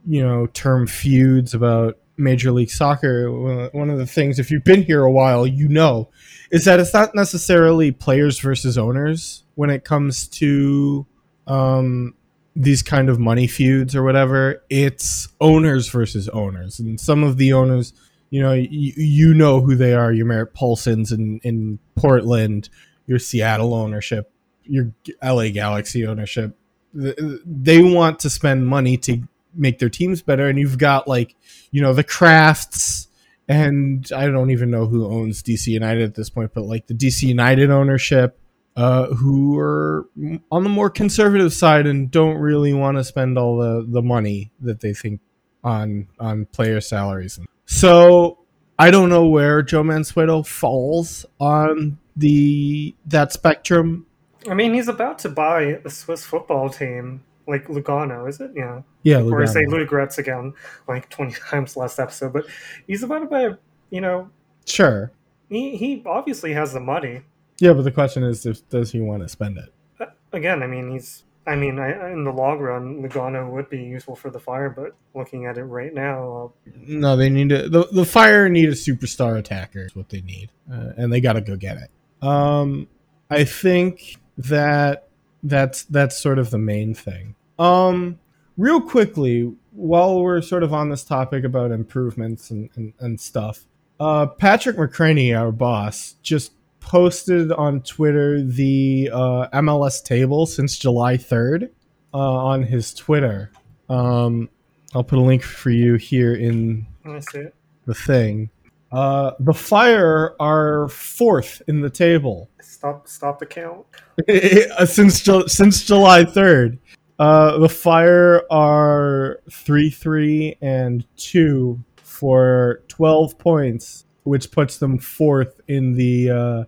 you 0.05 0.23
know, 0.23 0.47
term 0.47 0.85
feuds 0.85 1.53
about 1.53 1.97
Major 2.17 2.51
League 2.51 2.69
Soccer, 2.69 3.31
one 3.31 3.69
one 3.71 3.89
of 3.89 3.97
the 3.97 4.05
things 4.05 4.37
if 4.37 4.51
you've 4.51 4.63
been 4.63 4.83
here 4.83 5.01
a 5.01 5.11
while, 5.11 5.47
you 5.47 5.67
know, 5.67 6.09
is 6.51 6.65
that 6.65 6.79
it's 6.79 6.93
not 6.93 7.15
necessarily 7.15 7.91
players 7.91 8.39
versus 8.39 8.77
owners 8.77 9.43
when 9.55 9.69
it 9.69 9.83
comes 9.83 10.27
to 10.27 11.05
um, 11.47 12.13
these 12.55 12.81
kind 12.81 13.09
of 13.09 13.19
money 13.19 13.47
feuds 13.47 13.95
or 13.95 14.03
whatever. 14.03 14.63
It's 14.69 15.27
owners 15.41 15.89
versus 15.89 16.29
owners, 16.29 16.79
and 16.79 16.99
some 16.99 17.23
of 17.23 17.37
the 17.37 17.53
owners. 17.53 17.93
You 18.29 18.41
know, 18.41 18.53
you, 18.53 18.93
you 18.95 19.33
know 19.35 19.61
who 19.61 19.75
they 19.75 19.93
are. 19.93 20.11
Your 20.11 20.25
Merritt 20.25 20.55
Paulsons 20.55 21.11
in, 21.11 21.39
in 21.43 21.77
Portland, 21.95 22.67
your 23.05 23.19
Seattle 23.19 23.75
ownership, 23.75 24.31
your 24.63 24.91
LA 25.23 25.49
Galaxy 25.49 26.05
ownership. 26.05 26.57
They 26.93 27.81
want 27.81 28.19
to 28.19 28.29
spend 28.29 28.67
money 28.67 28.97
to 28.97 29.21
make 29.53 29.79
their 29.79 29.89
teams 29.89 30.21
better, 30.21 30.47
and 30.47 30.57
you've 30.57 30.77
got 30.77 31.07
like, 31.07 31.35
you 31.71 31.81
know, 31.81 31.93
the 31.93 32.03
Krafts, 32.03 33.07
and 33.47 34.09
I 34.15 34.27
don't 34.27 34.51
even 34.51 34.71
know 34.71 34.87
who 34.87 35.05
owns 35.05 35.43
DC 35.43 35.67
United 35.67 36.03
at 36.03 36.15
this 36.15 36.29
point, 36.29 36.53
but 36.53 36.63
like 36.63 36.87
the 36.87 36.93
DC 36.93 37.23
United 37.23 37.69
ownership, 37.69 38.39
uh, 38.75 39.07
who 39.07 39.57
are 39.59 40.07
on 40.51 40.63
the 40.63 40.69
more 40.69 40.89
conservative 40.89 41.53
side 41.53 41.85
and 41.85 42.09
don't 42.09 42.37
really 42.37 42.73
want 42.73 42.97
to 42.97 43.03
spend 43.03 43.37
all 43.37 43.57
the 43.57 43.85
the 43.87 44.01
money 44.01 44.51
that 44.61 44.79
they 44.81 44.93
think 44.93 45.21
on 45.63 46.07
on 46.19 46.45
player 46.47 46.81
salaries. 46.81 47.39
So 47.65 48.39
I 48.79 48.91
don't 48.91 49.09
know 49.09 49.27
where 49.27 49.61
Joe 49.61 49.83
Mansueto 49.83 50.45
falls 50.45 51.25
on 51.39 51.97
the 52.17 52.95
that 53.05 53.31
spectrum. 53.31 54.05
I 54.49 54.53
mean, 54.55 54.73
he's 54.73 54.87
about 54.89 55.19
to 55.19 55.29
buy 55.29 55.79
a 55.85 55.89
Swiss 55.89 56.25
football 56.25 56.69
team, 56.69 57.23
like 57.47 57.67
Lugano, 57.67 58.27
is 58.27 58.41
it? 58.41 58.51
Yeah. 58.55 58.81
Yeah, 59.03 59.21
Or 59.21 59.41
I 59.41 59.45
say 59.45 59.61
Lugano. 59.65 59.87
Ludogorets 59.87 60.17
again, 60.17 60.53
like 60.87 61.09
twenty 61.09 61.33
times 61.49 61.77
last 61.77 61.99
episode. 61.99 62.33
But 62.33 62.45
he's 62.87 63.03
about 63.03 63.19
to 63.19 63.25
buy. 63.27 63.41
a- 63.41 63.57
You 63.89 64.01
know, 64.01 64.29
sure. 64.65 65.11
he 65.49 65.77
he 65.77 66.01
obviously 66.05 66.53
has 66.53 66.73
the 66.73 66.79
money. 66.79 67.21
Yeah, 67.59 67.73
but 67.73 67.83
the 67.83 67.91
question 67.91 68.23
is, 68.23 68.45
if, 68.45 68.67
does 68.69 68.91
he 68.91 68.99
want 68.99 69.23
to 69.23 69.29
spend 69.29 69.57
it? 69.57 69.73
Uh, 69.99 70.05
Again, 70.31 70.63
I 70.63 70.67
mean, 70.67 70.91
he's. 70.91 71.23
I 71.45 71.57
mean, 71.57 71.77
I, 71.77 72.11
in 72.13 72.23
the 72.23 72.31
long 72.31 72.59
run, 72.59 73.03
Lugano 73.03 73.51
would 73.51 73.69
be 73.69 73.83
useful 73.83 74.15
for 74.15 74.29
the 74.29 74.39
Fire, 74.39 74.69
but 74.69 74.95
looking 75.13 75.45
at 75.45 75.57
it 75.57 75.63
right 75.65 75.93
now, 75.93 76.53
uh, 76.65 76.69
No, 76.87 77.17
they 77.17 77.29
need 77.29 77.49
to. 77.49 77.67
The, 77.67 77.87
the 77.91 78.05
Fire 78.05 78.47
need 78.47 78.69
a 78.69 78.73
superstar 78.73 79.37
attacker. 79.37 79.85
Is 79.85 79.95
what 79.95 80.09
they 80.09 80.21
need, 80.21 80.51
uh, 80.71 80.93
and 80.95 81.11
they 81.11 81.19
got 81.19 81.33
to 81.33 81.41
go 81.41 81.57
get 81.57 81.77
it. 81.77 82.25
Um, 82.25 82.87
I 83.29 83.43
think 83.43 84.17
that 84.37 85.09
that's 85.43 85.83
that's 85.83 86.17
sort 86.17 86.39
of 86.39 86.49
the 86.49 86.57
main 86.57 86.93
thing. 86.93 87.35
Um, 87.59 88.19
real 88.57 88.81
quickly, 88.81 89.53
while 89.71 90.21
we're 90.21 90.41
sort 90.41 90.63
of 90.63 90.73
on 90.73 90.89
this 90.89 91.03
topic 91.03 91.43
about 91.43 91.71
improvements 91.71 92.49
and, 92.51 92.69
and, 92.75 92.93
and 92.99 93.19
stuff, 93.19 93.65
uh, 93.99 94.27
Patrick 94.27 94.77
McCraney, 94.77 95.37
our 95.37 95.51
boss, 95.51 96.15
just 96.21 96.53
posted 96.83 97.51
on 97.51 97.81
Twitter 97.81 98.43
the 98.43 99.09
uh, 99.11 99.47
MLS 99.53 100.03
table 100.03 100.45
since 100.45 100.77
July 100.77 101.17
3rd 101.17 101.69
uh, 102.13 102.17
on 102.17 102.63
his 102.63 102.93
Twitter. 102.93 103.51
Um, 103.89 104.49
I'll 104.93 105.03
put 105.03 105.17
a 105.17 105.21
link 105.21 105.41
for 105.43 105.71
you 105.71 105.95
here 105.95 106.35
in 106.35 106.85
I 107.05 107.19
see 107.19 107.39
it. 107.39 107.55
the 107.85 107.95
thing. 107.95 108.49
Uh, 108.91 109.31
the 109.39 109.53
Fire 109.53 110.35
are 110.39 110.87
fourth 110.89 111.63
in 111.67 111.81
the 111.81 111.89
table 111.89 112.49
Stop, 112.61 113.07
stop 113.07 113.39
the 113.39 113.45
count. 113.45 113.85
since 114.89 115.21
Ju- 115.23 115.47
since 115.47 115.83
July 115.83 116.25
third. 116.25 116.77
Uh, 117.17 117.57
the 117.59 117.69
Fire 117.69 118.43
are 118.51 119.39
three 119.51 119.89
three 119.89 120.57
and 120.61 121.05
two 121.17 121.81
for 121.95 122.83
twelve 122.87 123.37
points, 123.39 124.05
which 124.23 124.51
puts 124.51 124.77
them 124.77 124.97
fourth 124.99 125.59
in 125.67 125.93
the 125.93 126.29
uh, 126.29 126.63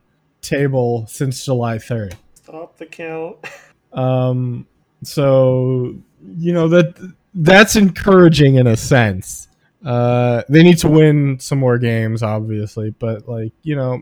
table 0.48 1.06
since 1.08 1.44
July 1.46 1.78
third. 1.80 2.16
Stop 2.34 2.78
the 2.78 2.86
count. 2.86 3.38
Um, 3.96 4.68
so 5.04 5.96
you 6.38 6.52
know 6.52 6.68
that 6.68 7.14
that's 7.34 7.76
encouraging 7.76 8.56
in 8.56 8.68
a 8.68 8.76
sense. 8.76 9.48
Uh, 9.86 10.42
they 10.50 10.64
need 10.64 10.80
to 10.80 10.90
win 10.90 11.40
some 11.40 11.60
more 11.60 11.78
games, 11.78 12.24
obviously, 12.24 12.90
but 12.90 13.28
like 13.28 13.54
you 13.64 13.76
know, 13.76 14.02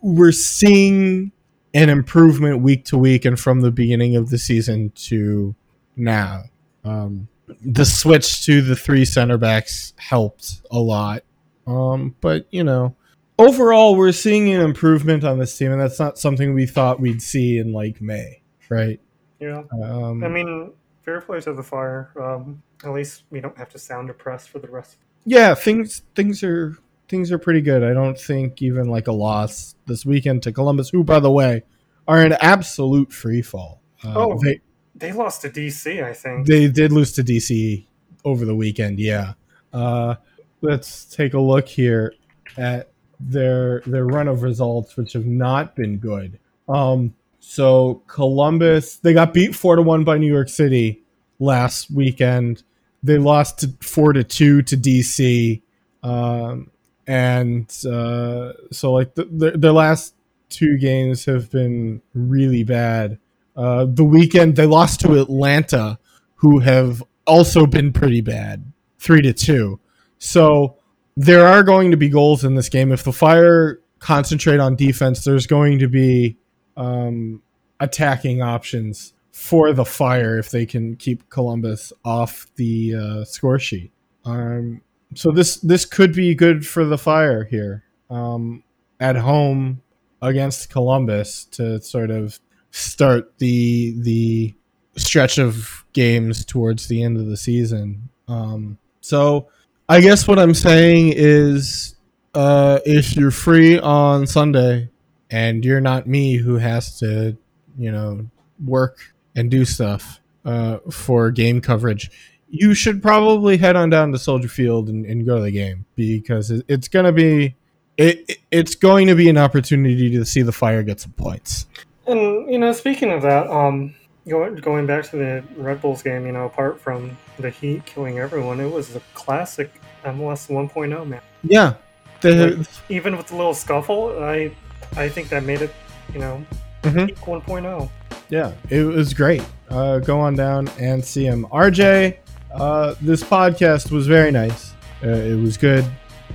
we're 0.00 0.32
seeing 0.32 1.32
an 1.74 1.88
improvement 1.88 2.60
week 2.60 2.84
to 2.86 2.96
week, 2.96 3.24
and 3.24 3.38
from 3.38 3.60
the 3.60 3.70
beginning 3.70 4.16
of 4.16 4.30
the 4.30 4.38
season 4.38 4.90
to 4.96 5.54
now. 5.96 6.44
Um, 6.84 7.28
the 7.64 7.84
switch 7.84 8.44
to 8.46 8.62
the 8.62 8.76
three 8.76 9.04
center 9.04 9.36
backs 9.36 9.92
helped 9.96 10.62
a 10.70 10.78
lot, 10.78 11.22
um, 11.66 12.14
but 12.20 12.46
you 12.50 12.64
know, 12.64 12.94
overall, 13.38 13.96
we're 13.96 14.12
seeing 14.12 14.52
an 14.52 14.60
improvement 14.60 15.24
on 15.24 15.38
this 15.38 15.56
team, 15.56 15.72
and 15.72 15.80
that's 15.80 15.98
not 15.98 16.18
something 16.18 16.54
we 16.54 16.66
thought 16.66 17.00
we'd 17.00 17.22
see 17.22 17.58
in 17.58 17.72
like 17.72 18.00
May, 18.00 18.42
right? 18.68 19.00
Yeah. 19.40 19.62
Um, 19.72 20.22
I 20.24 20.28
mean, 20.28 20.72
fair 21.04 21.20
play 21.20 21.40
to 21.40 21.52
the 21.52 21.62
Fire. 21.62 22.10
Um, 22.20 22.62
at 22.84 22.90
least 22.92 23.24
we 23.30 23.40
don't 23.40 23.56
have 23.58 23.68
to 23.70 23.78
sound 23.78 24.08
depressed 24.08 24.48
for 24.50 24.58
the 24.58 24.68
rest. 24.68 24.96
yeah, 25.24 25.54
things 25.54 26.02
things 26.14 26.42
are 26.42 26.76
things 27.08 27.30
are 27.32 27.38
pretty 27.38 27.60
good. 27.60 27.82
I 27.82 27.92
don't 27.92 28.18
think 28.18 28.60
even 28.62 28.88
like 28.88 29.06
a 29.08 29.12
loss 29.12 29.74
this 29.86 30.04
weekend 30.06 30.42
to 30.44 30.52
Columbus, 30.52 30.90
who 30.90 31.02
by 31.04 31.20
the 31.20 31.30
way 31.30 31.62
are 32.08 32.20
an 32.22 32.34
absolute 32.40 33.12
free 33.12 33.42
fall. 33.42 33.80
Uh, 34.04 34.12
Oh. 34.16 34.38
they 34.42 34.60
They 34.94 35.12
lost 35.12 35.42
to 35.42 35.50
DC, 35.50 36.02
I 36.04 36.12
think. 36.12 36.46
they 36.46 36.68
did 36.68 36.92
lose 36.92 37.12
to 37.12 37.22
DC 37.24 37.86
over 38.24 38.44
the 38.44 38.54
weekend. 38.54 38.98
Yeah. 38.98 39.32
Uh, 39.72 40.16
let's 40.60 41.04
take 41.06 41.34
a 41.34 41.40
look 41.40 41.68
here 41.68 42.14
at 42.56 42.90
their 43.20 43.80
their 43.80 44.06
run 44.06 44.28
of 44.28 44.42
results, 44.42 44.96
which 44.96 45.12
have 45.12 45.26
not 45.26 45.74
been 45.76 45.98
good. 45.98 46.38
Um, 46.68 47.14
so 47.40 48.02
Columbus 48.06 48.96
they 48.96 49.12
got 49.12 49.34
beat 49.34 49.54
four 49.54 49.76
to 49.76 49.82
one 49.82 50.04
by 50.04 50.18
New 50.18 50.32
York 50.32 50.48
City. 50.48 51.02
last 51.38 51.90
weekend. 51.90 52.62
They 53.02 53.18
lost 53.18 53.58
to 53.58 53.74
four 53.82 54.12
to 54.14 54.24
two 54.24 54.62
to 54.62 54.76
DC, 54.76 55.60
um, 56.02 56.70
and 57.06 57.66
uh, 57.86 58.52
so 58.72 58.92
like 58.92 59.14
the, 59.14 59.24
the, 59.24 59.50
their 59.52 59.72
last 59.72 60.14
two 60.48 60.78
games 60.78 61.26
have 61.26 61.50
been 61.50 62.00
really 62.14 62.64
bad. 62.64 63.18
Uh, 63.56 63.84
the 63.86 64.04
weekend 64.04 64.56
they 64.56 64.66
lost 64.66 65.00
to 65.00 65.20
Atlanta, 65.20 65.98
who 66.36 66.60
have 66.60 67.02
also 67.26 67.66
been 67.66 67.92
pretty 67.92 68.20
bad, 68.20 68.72
three 68.98 69.20
to 69.22 69.32
two. 69.32 69.80
So 70.18 70.76
there 71.16 71.46
are 71.46 71.62
going 71.62 71.90
to 71.90 71.96
be 71.96 72.08
goals 72.08 72.44
in 72.44 72.54
this 72.54 72.68
game. 72.68 72.92
If 72.92 73.04
the 73.04 73.12
Fire 73.12 73.80
concentrate 73.98 74.60
on 74.60 74.76
defense, 74.76 75.24
there's 75.24 75.46
going 75.46 75.78
to 75.78 75.88
be 75.88 76.36
um, 76.76 77.42
attacking 77.80 78.42
options 78.42 79.12
for 79.32 79.72
the 79.72 79.84
Fire 79.84 80.38
if 80.38 80.50
they 80.50 80.66
can 80.66 80.96
keep 80.96 81.28
Columbus 81.30 81.92
off 82.04 82.46
the 82.56 82.94
uh, 82.94 83.24
score 83.24 83.58
sheet. 83.58 83.92
Um, 84.24 84.80
so 85.14 85.30
this 85.30 85.56
this 85.56 85.84
could 85.84 86.12
be 86.12 86.34
good 86.34 86.66
for 86.66 86.84
the 86.84 86.98
Fire 86.98 87.44
here 87.44 87.84
um, 88.10 88.62
at 88.98 89.16
home 89.16 89.82
against 90.22 90.70
Columbus 90.70 91.44
to 91.46 91.80
sort 91.80 92.10
of 92.10 92.38
start 92.70 93.38
the 93.38 93.94
the 94.00 94.54
stretch 94.96 95.38
of 95.38 95.84
games 95.92 96.44
towards 96.44 96.88
the 96.88 97.02
end 97.02 97.16
of 97.16 97.26
the 97.26 97.36
season. 97.36 98.08
Um, 98.26 98.78
so 99.00 99.48
I 99.88 100.00
guess 100.00 100.26
what 100.26 100.38
I'm 100.38 100.54
saying 100.54 101.12
is, 101.14 101.94
uh, 102.34 102.80
if 102.86 103.14
you're 103.16 103.30
free 103.30 103.78
on 103.78 104.26
Sunday 104.26 104.88
and 105.30 105.64
you're 105.64 105.80
not 105.80 106.06
me 106.06 106.36
who 106.36 106.56
has 106.56 106.98
to, 107.00 107.36
you 107.76 107.92
know, 107.92 108.26
work 108.64 109.14
and 109.36 109.50
do 109.50 109.64
stuff 109.64 110.20
uh, 110.44 110.78
for 110.90 111.30
game 111.30 111.60
coverage, 111.60 112.10
you 112.48 112.72
should 112.72 113.02
probably 113.02 113.56
head 113.56 113.76
on 113.76 113.90
down 113.90 114.12
to 114.12 114.18
Soldier 114.18 114.48
Field 114.48 114.88
and, 114.88 115.04
and 115.04 115.26
go 115.26 115.36
to 115.36 115.42
the 115.42 115.50
game 115.50 115.84
because 115.96 116.50
it's 116.68 116.88
going 116.88 117.04
to 117.04 117.12
be 117.12 117.54
it, 117.96 118.38
it's 118.50 118.74
going 118.74 119.06
to 119.08 119.14
be 119.14 119.28
an 119.28 119.38
opportunity 119.38 120.10
to 120.10 120.24
see 120.24 120.42
the 120.42 120.52
fire 120.52 120.82
get 120.82 121.00
some 121.00 121.12
points. 121.12 121.66
And 122.06 122.50
you 122.50 122.58
know, 122.58 122.72
speaking 122.72 123.10
of 123.12 123.22
that, 123.22 123.48
um, 123.48 123.94
going 124.28 124.56
going 124.56 124.86
back 124.86 125.04
to 125.10 125.16
the 125.16 125.44
Red 125.56 125.80
Bulls 125.80 126.02
game, 126.02 126.26
you 126.26 126.32
know, 126.32 126.46
apart 126.46 126.80
from 126.80 127.16
the 127.38 127.50
Heat 127.50 127.84
killing 127.86 128.18
everyone, 128.18 128.60
it 128.60 128.70
was 128.70 128.94
a 128.96 129.00
classic 129.14 129.70
MLS 130.04 130.48
1.0 130.48 131.08
man. 131.08 131.20
Yeah, 131.42 131.74
the, 132.20 132.56
like, 132.56 132.66
even 132.88 133.16
with 133.16 133.28
the 133.28 133.36
little 133.36 133.54
scuffle, 133.54 134.22
I 134.22 134.54
I 134.96 135.08
think 135.08 135.28
that 135.28 135.44
made 135.44 135.62
it, 135.62 135.74
you 136.12 136.20
know, 136.20 136.44
mm-hmm. 136.82 137.30
1.0. 137.30 137.90
Yeah, 138.30 138.52
it 138.70 138.82
was 138.82 139.12
great. 139.12 139.44
Uh, 139.68 139.98
go 139.98 140.20
on 140.20 140.34
down 140.34 140.68
and 140.78 141.04
see 141.04 141.24
him. 141.24 141.46
RJ, 141.52 142.16
uh, 142.54 142.94
this 143.00 143.22
podcast 143.22 143.90
was 143.90 144.06
very 144.06 144.30
nice. 144.30 144.72
Uh, 145.02 145.08
it 145.08 145.38
was 145.38 145.56
good, 145.56 145.84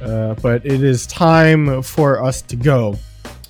uh, 0.04 0.36
but 0.36 0.66
it 0.66 0.84
is 0.84 1.08
time 1.08 1.82
for 1.82 2.22
us 2.24 2.42
to 2.44 2.56
go. 2.56 2.98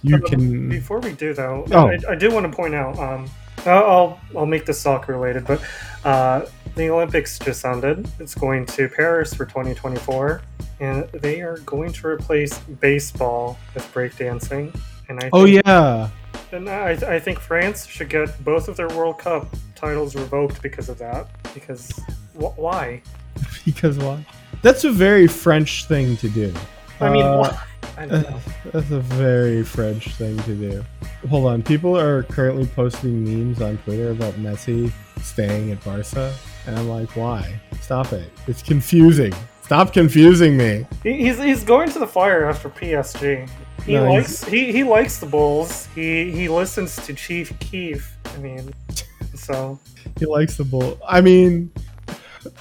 You 0.01 0.19
but 0.19 0.29
can. 0.29 0.69
Before 0.69 0.99
we 0.99 1.11
do, 1.13 1.33
though, 1.33 1.65
oh. 1.71 1.87
I, 1.87 1.97
I 2.09 2.15
do 2.15 2.31
want 2.31 2.49
to 2.49 2.55
point 2.55 2.75
out. 2.75 2.97
Um, 2.97 3.29
I'll 3.65 4.19
I'll 4.35 4.45
make 4.45 4.65
this 4.65 4.79
soccer 4.79 5.13
related, 5.13 5.45
but 5.45 5.61
uh, 6.05 6.45
the 6.75 6.89
Olympics 6.89 7.39
just 7.39 7.65
ended. 7.65 8.07
It's 8.19 8.35
going 8.35 8.65
to 8.67 8.87
Paris 8.89 9.33
for 9.33 9.45
2024, 9.45 10.41
and 10.79 11.09
they 11.09 11.41
are 11.41 11.57
going 11.59 11.91
to 11.93 12.07
replace 12.07 12.57
baseball 12.59 13.57
with 13.73 13.91
breakdancing. 13.93 14.77
And 15.07 15.19
I 15.23 15.29
oh 15.33 15.45
yeah, 15.45 16.09
and 16.51 16.69
I, 16.69 16.91
I 16.91 17.19
think 17.19 17.39
France 17.39 17.85
should 17.85 18.09
get 18.09 18.43
both 18.43 18.67
of 18.67 18.77
their 18.77 18.89
World 18.89 19.19
Cup 19.19 19.47
titles 19.75 20.15
revoked 20.15 20.61
because 20.61 20.89
of 20.89 20.97
that. 20.99 21.27
Because 21.53 21.89
wh- 22.33 22.57
why? 22.57 23.01
because 23.65 23.97
why? 23.97 24.25
That's 24.61 24.83
a 24.83 24.91
very 24.91 25.27
French 25.27 25.85
thing 25.85 26.17
to 26.17 26.29
do. 26.29 26.53
I 26.99 27.09
mean, 27.09 27.23
uh, 27.23 27.57
I 27.97 28.05
that's 28.05 28.91
a 28.91 28.99
very 28.99 29.63
French 29.63 30.15
thing 30.15 30.37
to 30.43 30.55
do. 30.55 30.85
Hold 31.29 31.47
on, 31.47 31.63
people 31.63 31.97
are 31.97 32.23
currently 32.23 32.65
posting 32.67 33.23
memes 33.23 33.61
on 33.61 33.77
Twitter 33.79 34.11
about 34.11 34.33
Messi 34.35 34.91
staying 35.21 35.71
at 35.71 35.83
Barca, 35.83 36.33
and 36.69 36.77
I'm 36.77 36.87
like, 36.87 37.15
why? 37.15 37.59
Stop 37.81 38.13
it! 38.13 38.31
It's 38.47 38.61
confusing. 38.61 39.33
Stop 39.63 39.91
confusing 39.91 40.55
me. 40.55 40.85
He's 41.01 41.39
he's 41.39 41.63
going 41.63 41.89
to 41.89 41.99
the 41.99 42.07
fire 42.07 42.45
after 42.45 42.69
PSG. 42.69 43.49
He 43.85 43.93
no, 43.95 44.13
likes 44.13 44.43
he, 44.43 44.71
he 44.71 44.83
likes 44.83 45.17
the 45.17 45.25
Bulls. 45.25 45.87
He 45.95 46.29
he 46.31 46.47
listens 46.47 46.95
to 47.07 47.13
Chief 47.15 47.57
Keef. 47.59 48.15
I 48.23 48.37
mean, 48.37 48.71
so 49.35 49.79
he 50.19 50.27
likes 50.27 50.57
the 50.57 50.63
Bull. 50.63 50.99
I 51.07 51.21
mean, 51.21 51.71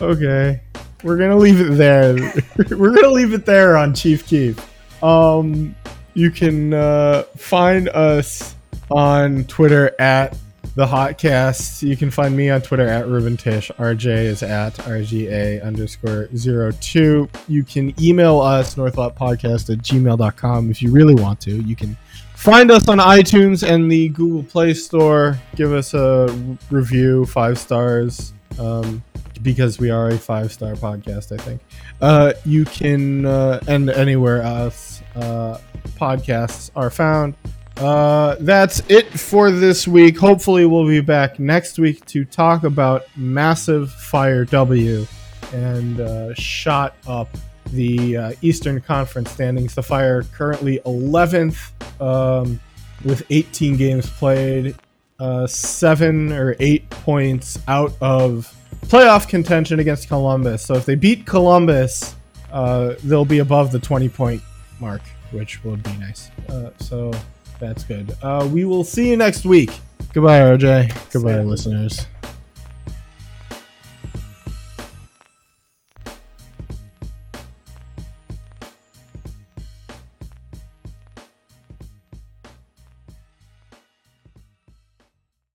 okay, 0.00 0.62
we're 1.04 1.18
gonna 1.18 1.36
leave 1.36 1.60
it 1.60 1.74
there. 1.74 2.14
we're 2.70 2.94
gonna 2.94 3.08
leave 3.08 3.34
it 3.34 3.44
there 3.44 3.76
on 3.76 3.94
Chief 3.94 4.26
Keef. 4.26 4.58
Um, 5.04 5.76
you 6.14 6.30
can 6.30 6.72
uh, 6.72 7.24
find 7.36 7.90
us 7.90 8.54
on 8.90 9.44
Twitter 9.44 9.94
at 10.00 10.34
the 10.78 10.86
Hotcast. 10.86 11.82
You 11.82 11.96
can 11.96 12.08
find 12.08 12.36
me 12.36 12.50
on 12.50 12.62
Twitter 12.62 12.86
at 12.86 13.08
Ruben 13.08 13.36
Tish. 13.36 13.68
RJ 13.80 14.06
is 14.06 14.44
at 14.44 14.74
RGA 14.74 15.60
underscore 15.64 16.28
zero 16.36 16.70
two. 16.80 17.28
You 17.48 17.64
can 17.64 17.92
email 18.00 18.40
us, 18.40 18.76
northlotpodcast 18.76 19.70
at 19.72 19.78
gmail.com 19.78 20.70
if 20.70 20.80
you 20.80 20.92
really 20.92 21.16
want 21.16 21.40
to. 21.40 21.50
You 21.62 21.74
can 21.74 21.96
find 22.36 22.70
us 22.70 22.86
on 22.86 22.98
iTunes 22.98 23.68
and 23.68 23.90
the 23.90 24.10
Google 24.10 24.44
Play 24.44 24.72
Store. 24.72 25.36
Give 25.56 25.72
us 25.72 25.94
a 25.94 26.28
review, 26.70 27.26
five 27.26 27.58
stars. 27.58 28.32
Um, 28.56 29.02
because 29.42 29.78
we 29.78 29.90
are 29.90 30.08
a 30.10 30.18
five 30.18 30.52
star 30.52 30.74
podcast, 30.74 31.32
I 31.32 31.42
think. 31.42 31.60
Uh, 32.00 32.34
you 32.44 32.64
can, 32.64 33.26
uh, 33.26 33.60
and 33.66 33.90
anywhere 33.90 34.42
else 34.42 35.02
uh, 35.16 35.58
podcasts 35.96 36.70
are 36.76 36.90
found. 36.90 37.34
Uh, 37.78 38.34
that's 38.40 38.82
it 38.88 39.06
for 39.08 39.52
this 39.52 39.86
week. 39.86 40.18
Hopefully, 40.18 40.66
we'll 40.66 40.86
be 40.86 41.00
back 41.00 41.38
next 41.38 41.78
week 41.78 42.04
to 42.06 42.24
talk 42.24 42.64
about 42.64 43.04
Massive 43.16 43.92
Fire 43.92 44.44
W 44.46 45.06
and 45.52 46.00
uh, 46.00 46.34
shot 46.34 46.96
up 47.06 47.28
the 47.66 48.16
uh, 48.16 48.32
Eastern 48.42 48.80
Conference 48.80 49.30
standings. 49.30 49.76
The 49.76 49.84
Fire 49.84 50.24
currently 50.24 50.80
11th 50.84 52.00
um, 52.00 52.58
with 53.04 53.22
18 53.30 53.76
games 53.76 54.10
played, 54.10 54.74
uh, 55.20 55.46
seven 55.46 56.32
or 56.32 56.56
eight 56.58 56.90
points 56.90 57.60
out 57.68 57.92
of 58.00 58.52
playoff 58.86 59.28
contention 59.28 59.78
against 59.78 60.08
Columbus. 60.08 60.64
So 60.64 60.74
if 60.74 60.84
they 60.84 60.96
beat 60.96 61.26
Columbus, 61.26 62.16
uh, 62.50 62.94
they'll 63.04 63.24
be 63.24 63.38
above 63.38 63.70
the 63.70 63.78
20 63.78 64.08
point 64.08 64.42
mark, 64.80 65.02
which 65.30 65.62
would 65.62 65.84
be 65.84 65.92
nice. 65.98 66.32
So 66.80 67.12
that's 67.58 67.84
good. 67.84 68.16
Uh, 68.22 68.48
we 68.52 68.64
will 68.64 68.84
see 68.84 69.08
you 69.10 69.16
next 69.16 69.44
week. 69.44 69.70
Goodbye, 70.12 70.40
RJ. 70.40 71.12
Goodbye, 71.12 71.40
listeners. 71.42 72.06